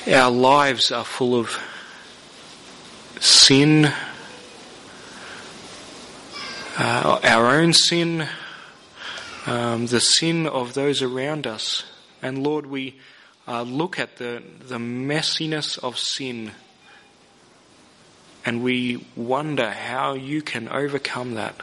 our 0.06 0.30
lives 0.30 0.92
are 0.92 1.04
full 1.04 1.34
of 1.34 1.58
sin, 3.18 3.86
uh, 6.78 7.18
our 7.24 7.46
own 7.46 7.72
sin, 7.72 8.28
um, 9.46 9.86
the 9.86 10.00
sin 10.00 10.46
of 10.46 10.74
those 10.74 11.02
around 11.02 11.46
us. 11.46 11.84
And 12.22 12.42
Lord, 12.42 12.66
we 12.66 12.98
uh, 13.46 13.62
look 13.62 13.98
at 13.98 14.16
the, 14.16 14.42
the 14.66 14.78
messiness 14.78 15.78
of 15.78 15.98
sin 15.98 16.52
and 18.46 18.62
we 18.62 19.06
wonder 19.16 19.70
how 19.70 20.14
you 20.14 20.42
can 20.42 20.68
overcome 20.68 21.34
that. 21.34 21.54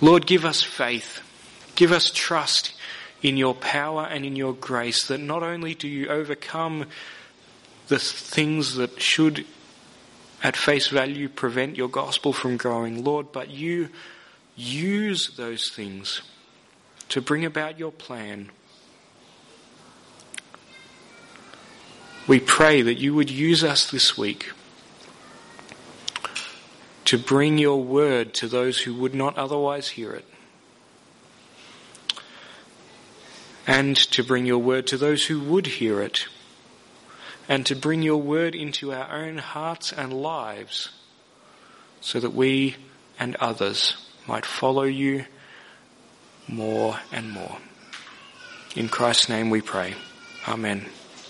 Lord, 0.00 0.26
give 0.26 0.44
us 0.44 0.62
faith. 0.62 1.20
Give 1.74 1.92
us 1.92 2.10
trust 2.10 2.74
in 3.22 3.36
your 3.36 3.54
power 3.54 4.04
and 4.04 4.24
in 4.24 4.36
your 4.36 4.52
grace 4.52 5.06
that 5.06 5.20
not 5.20 5.42
only 5.42 5.74
do 5.74 5.88
you 5.88 6.08
overcome 6.08 6.86
the 7.88 7.98
things 7.98 8.76
that 8.76 9.00
should 9.00 9.46
at 10.42 10.56
face 10.56 10.88
value 10.88 11.28
prevent 11.28 11.76
your 11.76 11.88
gospel 11.88 12.32
from 12.32 12.56
growing, 12.56 13.04
Lord, 13.04 13.32
but 13.32 13.50
you 13.50 13.88
use 14.56 15.36
those 15.36 15.68
things 15.68 16.22
to 17.10 17.20
bring 17.20 17.44
about 17.44 17.78
your 17.78 17.92
plan 17.92 18.50
We 22.30 22.38
pray 22.38 22.82
that 22.82 22.98
you 22.98 23.12
would 23.14 23.28
use 23.28 23.64
us 23.64 23.90
this 23.90 24.16
week 24.16 24.52
to 27.04 27.18
bring 27.18 27.58
your 27.58 27.82
word 27.82 28.34
to 28.34 28.46
those 28.46 28.82
who 28.82 28.94
would 28.94 29.16
not 29.16 29.36
otherwise 29.36 29.88
hear 29.88 30.12
it. 30.12 30.24
And 33.66 33.96
to 33.96 34.22
bring 34.22 34.46
your 34.46 34.58
word 34.58 34.86
to 34.86 34.96
those 34.96 35.26
who 35.26 35.40
would 35.40 35.66
hear 35.66 36.00
it. 36.00 36.28
And 37.48 37.66
to 37.66 37.74
bring 37.74 38.02
your 38.02 38.22
word 38.22 38.54
into 38.54 38.92
our 38.92 39.10
own 39.10 39.38
hearts 39.38 39.92
and 39.92 40.12
lives 40.12 40.90
so 42.00 42.20
that 42.20 42.32
we 42.32 42.76
and 43.18 43.34
others 43.36 43.96
might 44.28 44.46
follow 44.46 44.84
you 44.84 45.24
more 46.52 46.98
and 47.12 47.30
more. 47.30 47.58
In 48.76 48.88
Christ's 48.88 49.28
name 49.28 49.50
we 49.50 49.60
pray. 49.60 49.94
Amen. 50.48 50.86